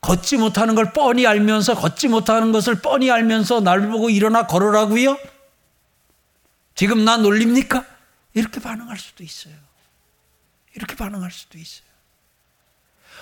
걷지 0.00 0.36
못하는 0.38 0.74
걸 0.74 0.92
뻔히 0.92 1.26
알면서 1.26 1.74
걷지 1.74 2.08
못하는 2.08 2.52
것을 2.52 2.80
뻔히 2.80 3.10
알면서 3.10 3.60
날 3.60 3.88
보고 3.88 4.08
일어나 4.08 4.46
걸으라고요? 4.46 5.18
지금 6.74 7.04
나 7.04 7.16
놀립니까? 7.16 7.84
이렇게 8.32 8.60
반응할 8.60 8.96
수도 8.96 9.22
있어요. 9.24 9.54
이렇게 10.74 10.94
반응할 10.94 11.30
수도 11.30 11.58
있어요. 11.58 11.89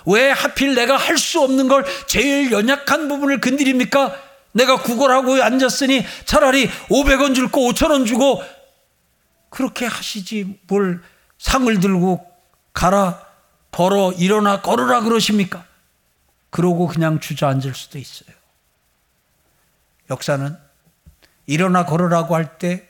왜 0.08 0.30
하필 0.30 0.74
내가 0.74 0.96
할 0.96 1.18
수 1.18 1.40
없는 1.42 1.68
걸 1.68 1.84
제일 2.06 2.50
연약한 2.50 3.08
부분을 3.08 3.40
건드립니까? 3.40 4.16
내가 4.52 4.80
구걸하고 4.80 5.42
앉았으니 5.42 6.04
차라리 6.24 6.68
500원 6.88 7.34
줄 7.34 7.50
거 7.50 7.60
5천원 7.60 8.06
주고 8.06 8.42
그렇게 9.50 9.86
하시지 9.86 10.58
뭘 10.66 11.02
상을 11.38 11.80
들고 11.80 12.26
가라 12.72 13.26
걸어 13.70 14.12
일어나 14.12 14.60
걸으라 14.60 15.00
그러십니까? 15.02 15.64
그러고 16.50 16.86
그냥 16.88 17.20
주저앉을 17.20 17.74
수도 17.74 17.98
있어요. 17.98 18.34
역사는 20.10 20.56
일어나 21.46 21.84
걸으라고 21.84 22.34
할 22.34 22.58
때, 22.58 22.88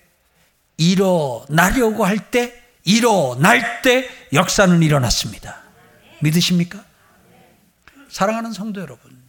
일어나려고 0.77 2.05
할 2.07 2.31
때, 2.31 2.63
일어날 2.85 3.83
때 3.83 4.09
역사는 4.33 4.83
일어났습니다. 4.83 5.63
믿으십니까? 6.21 6.85
사랑하는 8.09 8.53
성도 8.53 8.81
여러분, 8.81 9.23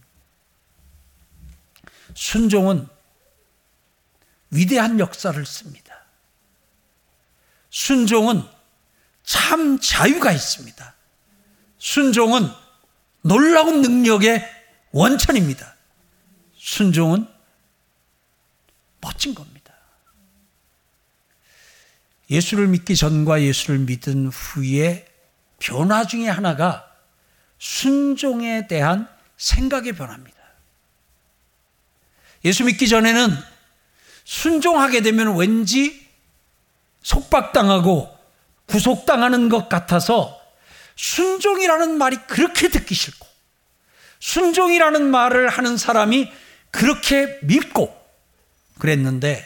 순종은 2.14 2.88
위대한 4.50 4.98
역사를 4.98 5.44
씁니다. 5.46 6.04
순종은 7.70 8.42
참 9.22 9.78
자유가 9.78 10.32
있습니다. 10.32 10.94
순종은 11.78 12.50
놀라운 13.22 13.80
능력의 13.80 14.44
원천입니다. 14.92 15.76
순종은 16.56 17.28
멋진 19.00 19.34
겁니다. 19.34 19.72
예수를 22.28 22.68
믿기 22.68 22.96
전과 22.96 23.42
예수를 23.42 23.78
믿은 23.80 24.28
후에 24.28 25.06
변화 25.58 26.06
중에 26.06 26.28
하나가 26.28 26.89
순종에 27.60 28.66
대한 28.66 29.06
생각의 29.36 29.92
변화입니다. 29.92 30.38
예수 32.44 32.64
믿기 32.64 32.88
전에는 32.88 33.30
순종하게 34.24 35.02
되면 35.02 35.36
왠지 35.36 36.08
속박당하고 37.02 38.18
구속당하는 38.64 39.50
것 39.50 39.68
같아서 39.68 40.40
순종이라는 40.96 41.98
말이 41.98 42.16
그렇게 42.26 42.68
듣기 42.68 42.94
싫고 42.94 43.26
순종이라는 44.20 45.10
말을 45.10 45.48
하는 45.50 45.76
사람이 45.76 46.32
그렇게 46.70 47.38
믿고 47.42 47.94
그랬는데 48.78 49.44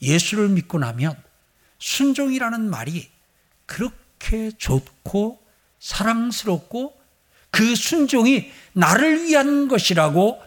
예수를 0.00 0.48
믿고 0.48 0.78
나면 0.78 1.22
순종이라는 1.78 2.62
말이 2.62 3.10
그렇게 3.66 4.52
좋고 4.56 5.42
사랑스럽고 5.80 7.01
그 7.52 7.76
순종이 7.76 8.50
나를 8.72 9.24
위한 9.24 9.68
것이라고 9.68 10.42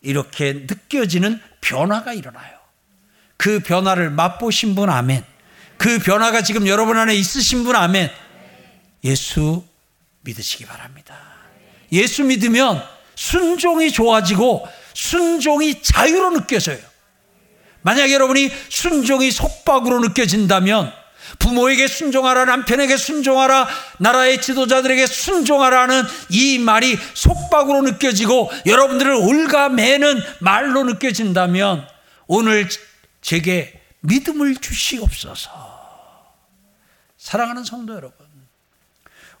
이렇게 0.00 0.52
느껴지는 0.52 1.40
변화가 1.60 2.14
일어나요. 2.14 2.54
그 3.36 3.60
변화를 3.60 4.10
맛보신 4.10 4.74
분 4.74 4.88
아멘. 4.88 5.24
그 5.76 5.98
변화가 5.98 6.42
지금 6.42 6.66
여러분 6.66 6.96
안에 6.96 7.14
있으신 7.14 7.64
분 7.64 7.76
아멘. 7.76 8.10
예수 9.02 9.64
믿으시기 10.20 10.64
바랍니다. 10.64 11.16
예수 11.92 12.24
믿으면 12.24 12.82
순종이 13.16 13.90
좋아지고 13.90 14.66
순종이 14.94 15.82
자유로 15.82 16.30
느껴져요. 16.30 16.78
만약 17.82 18.10
여러분이 18.10 18.50
순종이 18.70 19.30
속박으로 19.30 19.98
느껴진다면 20.00 20.92
부모에게 21.38 21.86
순종하라, 21.86 22.44
남편에게 22.44 22.96
순종하라, 22.96 23.68
나라의 23.98 24.40
지도자들에게 24.40 25.06
순종하라는 25.06 26.02
이 26.30 26.58
말이 26.58 26.96
속박으로 27.14 27.82
느껴지고 27.82 28.50
여러분들을 28.66 29.12
올가매는 29.12 30.22
말로 30.40 30.84
느껴진다면 30.84 31.86
오늘 32.26 32.68
제게 33.20 33.80
믿음을 34.00 34.56
주시옵소서. 34.56 35.50
사랑하는 37.16 37.64
성도 37.64 37.94
여러분. 37.94 38.26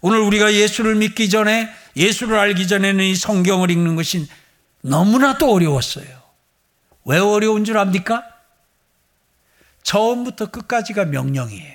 오늘 0.00 0.20
우리가 0.20 0.52
예수를 0.52 0.96
믿기 0.96 1.30
전에 1.30 1.70
예수를 1.96 2.38
알기 2.38 2.68
전에는 2.68 3.02
이 3.02 3.14
성경을 3.14 3.70
읽는 3.70 3.96
것이 3.96 4.28
너무나도 4.82 5.50
어려웠어요. 5.50 6.22
왜 7.06 7.18
어려운 7.18 7.64
줄 7.64 7.78
압니까? 7.78 8.22
처음부터 9.82 10.50
끝까지가 10.50 11.06
명령이에요. 11.06 11.73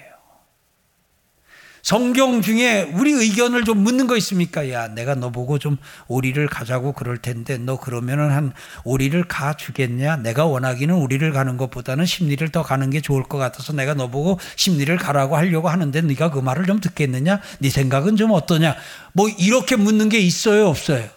성경 1.82 2.42
중에 2.42 2.92
우리 2.94 3.12
의견을 3.12 3.64
좀 3.64 3.80
묻는 3.80 4.08
거 4.08 4.18
있습니까? 4.18 4.70
야, 4.70 4.88
내가 4.88 5.16
너 5.16 5.30
보고 5.30 5.58
좀 5.60 5.78
오리를 6.08 6.46
가자고 6.48 6.94
그럴 6.94 7.18
텐데 7.18 7.58
너 7.58 7.80
그러면은 7.80 8.32
한 8.32 8.54
오리를 8.84 9.24
가 9.28 9.56
주겠냐? 9.56 10.18
내가 10.18 10.46
원하기는 10.46 10.94
오리를 10.94 11.32
가는 11.32 11.58
것보다는 11.58 12.06
심리를 12.06 12.48
더 12.50 12.64
가는 12.64 12.90
게 12.90 13.02
좋을 13.02 13.24
것 13.24 13.38
같아서 13.38 13.74
내가 13.74 13.94
너 13.94 14.10
보고 14.10 14.40
심리를 14.56 14.96
가라고 14.98 15.38
하려고 15.38 15.70
하는데 15.70 16.02
네가 16.02 16.32
그 16.32 16.40
말을 16.40 16.66
좀 16.66 16.80
듣겠느냐? 16.80 17.42
네 17.60 17.70
생각은 17.70 18.16
좀 18.18 18.32
어떠냐? 18.32 18.76
뭐 19.14 19.30
이렇게 19.30 19.76
묻는 19.76 20.10
게 20.10 20.20
있어요, 20.20 20.68
없어요? 20.68 21.08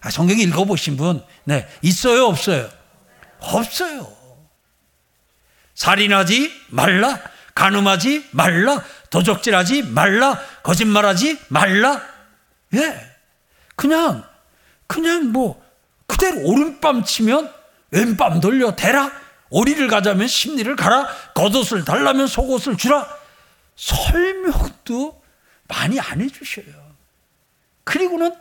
아, 0.00 0.10
성경 0.10 0.38
읽어 0.38 0.64
보신 0.64 0.96
분, 0.96 1.22
네, 1.44 1.66
있어요, 1.82 2.26
없어요? 2.26 2.68
없어요. 3.40 4.06
살인하지 5.74 6.50
말라. 6.70 7.20
간음하지 7.56 8.28
말라. 8.32 8.84
도적질하지 9.10 9.82
말라. 9.84 10.38
거짓말하지 10.62 11.38
말라. 11.48 12.02
예. 12.74 13.16
그냥, 13.74 14.24
그냥 14.86 15.32
뭐, 15.32 15.60
그대로 16.06 16.42
오른밤 16.42 17.02
치면 17.02 17.52
왼밤 17.90 18.40
돌려 18.40 18.76
대라. 18.76 19.10
오리를 19.48 19.88
가자면 19.88 20.28
심리를 20.28 20.76
가라. 20.76 21.08
겉옷을 21.34 21.84
달라면 21.84 22.26
속옷을 22.26 22.76
주라. 22.76 23.08
설명도 23.74 25.22
많이 25.66 25.98
안 25.98 26.20
해주셔요. 26.20 26.66
그리고는 27.84 28.34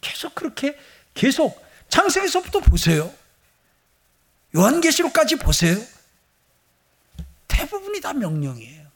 계속 0.00 0.34
그렇게 0.34 0.76
계속 1.14 1.64
창세기서부터 1.88 2.60
보세요. 2.60 3.12
요한계시록까지 4.56 5.36
보세요. 5.36 5.78
대부분이 7.48 8.00
다 8.00 8.12
명령이에요. 8.12 8.86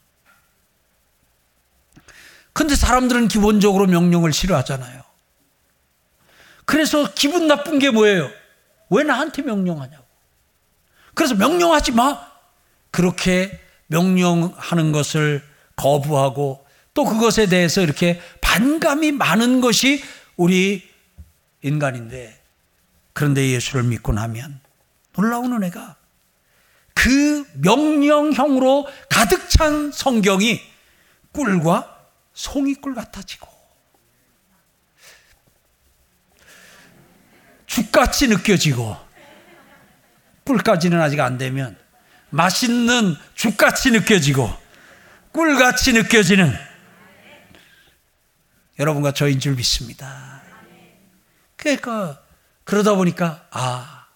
근데 2.53 2.75
사람들은 2.75 3.27
기본적으로 3.27 3.87
명령을 3.87 4.33
싫어하잖아요. 4.33 5.03
그래서 6.65 7.13
기분 7.13 7.47
나쁜 7.47 7.79
게 7.79 7.89
뭐예요? 7.89 8.29
왜 8.89 9.03
나한테 9.03 9.41
명령하냐고. 9.41 10.05
그래서 11.13 11.35
명령하지 11.35 11.93
마. 11.93 12.31
그렇게 12.91 13.59
명령하는 13.87 14.91
것을 14.91 15.43
거부하고 15.75 16.65
또 16.93 17.05
그것에 17.05 17.47
대해서 17.47 17.81
이렇게 17.81 18.21
반감이 18.41 19.13
많은 19.13 19.61
것이 19.61 20.03
우리 20.35 20.89
인간인데 21.61 22.41
그런데 23.13 23.49
예수를 23.49 23.83
믿고 23.83 24.11
나면 24.13 24.59
놀라운 25.13 25.53
은혜가 25.53 25.95
그 26.93 27.45
명령형으로 27.55 28.87
가득 29.09 29.49
찬 29.49 29.91
성경이 29.91 30.61
꿀과 31.31 32.07
송이꿀 32.33 32.95
같아지고 32.95 33.49
죽같이 37.65 38.27
느껴지고 38.27 38.97
꿀까지는 40.43 40.99
아직 40.99 41.19
안 41.21 41.37
되면 41.37 41.77
맛있는 42.29 43.15
죽같이 43.35 43.91
느껴지고 43.91 44.49
꿀같이 45.31 45.93
느껴지는 45.93 46.53
여러분과 48.79 49.13
저인 49.13 49.39
줄 49.39 49.55
믿습니다. 49.55 50.41
그러니까 51.55 52.21
그러다 52.63 52.95
보니까 52.95 53.47
아 53.51 54.07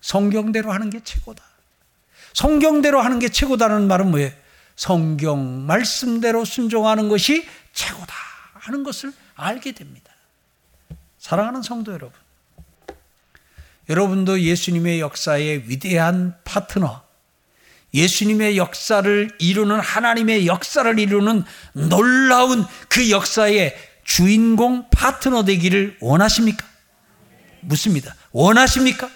성경대로 0.00 0.70
하는 0.72 0.90
게 0.90 1.00
최고다. 1.02 1.42
성경대로 2.34 3.00
하는 3.00 3.18
게 3.18 3.28
최고다는 3.28 3.88
말은 3.88 4.10
뭐예요? 4.10 4.30
성경 4.76 5.66
말씀대로 5.66 6.44
순종하는 6.44 7.08
것이 7.08 7.46
최고다 7.72 8.14
하는 8.54 8.82
것을 8.82 9.12
알게 9.34 9.72
됩니다. 9.72 10.12
사랑하는 11.18 11.62
성도 11.62 11.92
여러분. 11.92 12.20
여러분도 13.88 14.40
예수님의 14.40 15.00
역사의 15.00 15.68
위대한 15.68 16.36
파트너, 16.44 17.02
예수님의 17.94 18.56
역사를 18.56 19.30
이루는 19.38 19.80
하나님의 19.80 20.46
역사를 20.46 20.98
이루는 20.98 21.44
놀라운 21.72 22.64
그 22.88 23.10
역사의 23.10 23.76
주인공 24.04 24.88
파트너 24.90 25.44
되기를 25.44 25.98
원하십니까? 26.00 26.66
묻습니다. 27.60 28.14
원하십니까? 28.32 29.10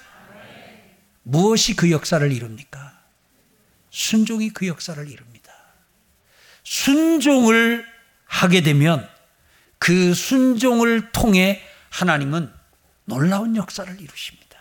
무엇이 1.22 1.74
그 1.74 1.90
역사를 1.90 2.30
이룹니까? 2.30 2.85
순종이 3.96 4.50
그 4.50 4.66
역사를 4.66 5.10
이룹니다. 5.10 5.54
순종을 6.64 7.86
하게 8.26 8.60
되면 8.60 9.08
그 9.78 10.12
순종을 10.12 11.12
통해 11.12 11.62
하나님은 11.88 12.52
놀라운 13.06 13.56
역사를 13.56 13.90
이루십니다. 13.98 14.58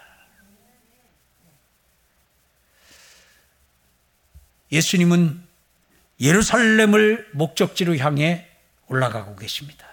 예수님은 4.71 5.43
예루살렘을 6.21 7.29
목적지로 7.33 7.97
향해 7.97 8.47
올라가고 8.87 9.35
계십니다. 9.35 9.85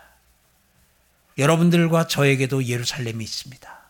여러분들과 1.36 2.07
저에게도 2.07 2.66
예루살렘이 2.66 3.24
있습니다. 3.24 3.82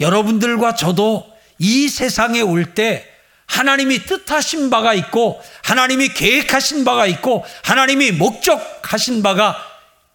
여러분들과 0.00 0.74
저도 0.74 1.32
이 1.60 1.88
세상에 1.88 2.40
올 2.40 2.74
때 2.74 3.13
하나님이 3.46 4.00
뜻하신 4.04 4.70
바가 4.70 4.94
있고 4.94 5.42
하나님이 5.62 6.08
계획하신 6.08 6.84
바가 6.84 7.06
있고 7.06 7.44
하나님이 7.62 8.12
목적하신 8.12 9.22
바가 9.22 9.56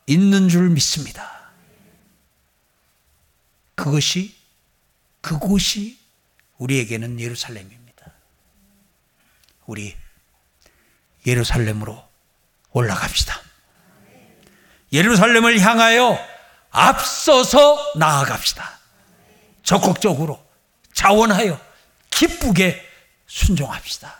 있는 0.08 0.50
줄 0.50 0.70
믿습니다. 0.70 1.52
그것이 3.76 4.36
그곳이 5.22 5.98
우리에게는 6.58 7.20
예루살렘입니다. 7.20 8.12
우리 9.66 9.96
예루살렘으로 11.26 12.04
올라갑시다. 12.72 13.40
예루살렘을 14.92 15.60
향하여 15.60 16.18
앞서서 16.72 17.94
나아갑시다. 17.96 18.80
적극적으로 19.64 20.44
자원하여 20.94 21.60
기쁘게 22.10 22.89
순종합시다. 23.30 24.20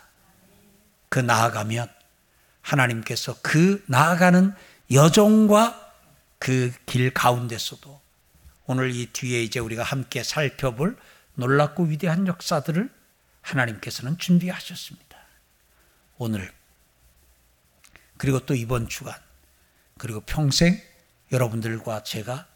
그 1.08 1.18
나아가면 1.18 1.92
하나님께서 2.62 3.36
그 3.42 3.84
나아가는 3.86 4.54
여정과 4.90 5.92
그 6.38 6.72
길 6.86 7.12
가운데서도 7.12 8.00
오늘 8.66 8.94
이 8.94 9.06
뒤에 9.06 9.42
이제 9.42 9.60
우리가 9.60 9.82
함께 9.82 10.22
살펴볼 10.22 10.98
놀랍고 11.34 11.84
위대한 11.84 12.26
역사들을 12.26 12.90
하나님께서는 13.42 14.18
준비하셨습니다. 14.18 15.18
오늘 16.16 16.52
그리고 18.16 18.40
또 18.40 18.54
이번 18.54 18.88
주간 18.88 19.14
그리고 19.98 20.20
평생 20.20 20.80
여러분들과 21.30 22.02
제가 22.04 22.46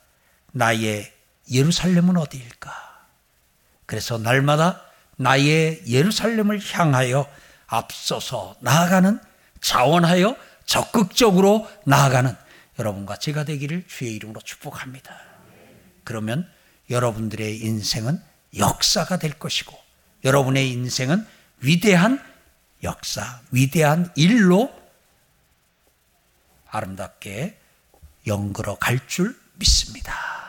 나의 0.52 1.12
예루살렘은 1.52 2.16
어디일까? 2.16 3.06
그래서 3.86 4.18
날마다 4.18 4.82
나의 5.16 5.82
예루살렘을 5.86 6.60
향하여 6.60 7.28
앞서서 7.66 8.56
나아가는 8.60 9.18
자원하여 9.60 10.36
적극적으로 10.66 11.68
나아가는 11.84 12.34
여러분과 12.78 13.16
제가 13.16 13.44
되기를 13.44 13.84
주의 13.86 14.14
이름으로 14.14 14.40
축복합니다. 14.40 15.16
그러면 16.02 16.48
여러분들의 16.90 17.58
인생은 17.60 18.20
역사가 18.56 19.18
될 19.18 19.32
것이고 19.38 19.76
여러분의 20.24 20.70
인생은 20.70 21.26
위대한 21.60 22.22
역사, 22.82 23.40
위대한 23.50 24.12
일로 24.14 24.72
아름답게 26.68 27.58
연걸어 28.26 28.76
갈줄 28.76 29.38
믿습니다. 29.54 30.43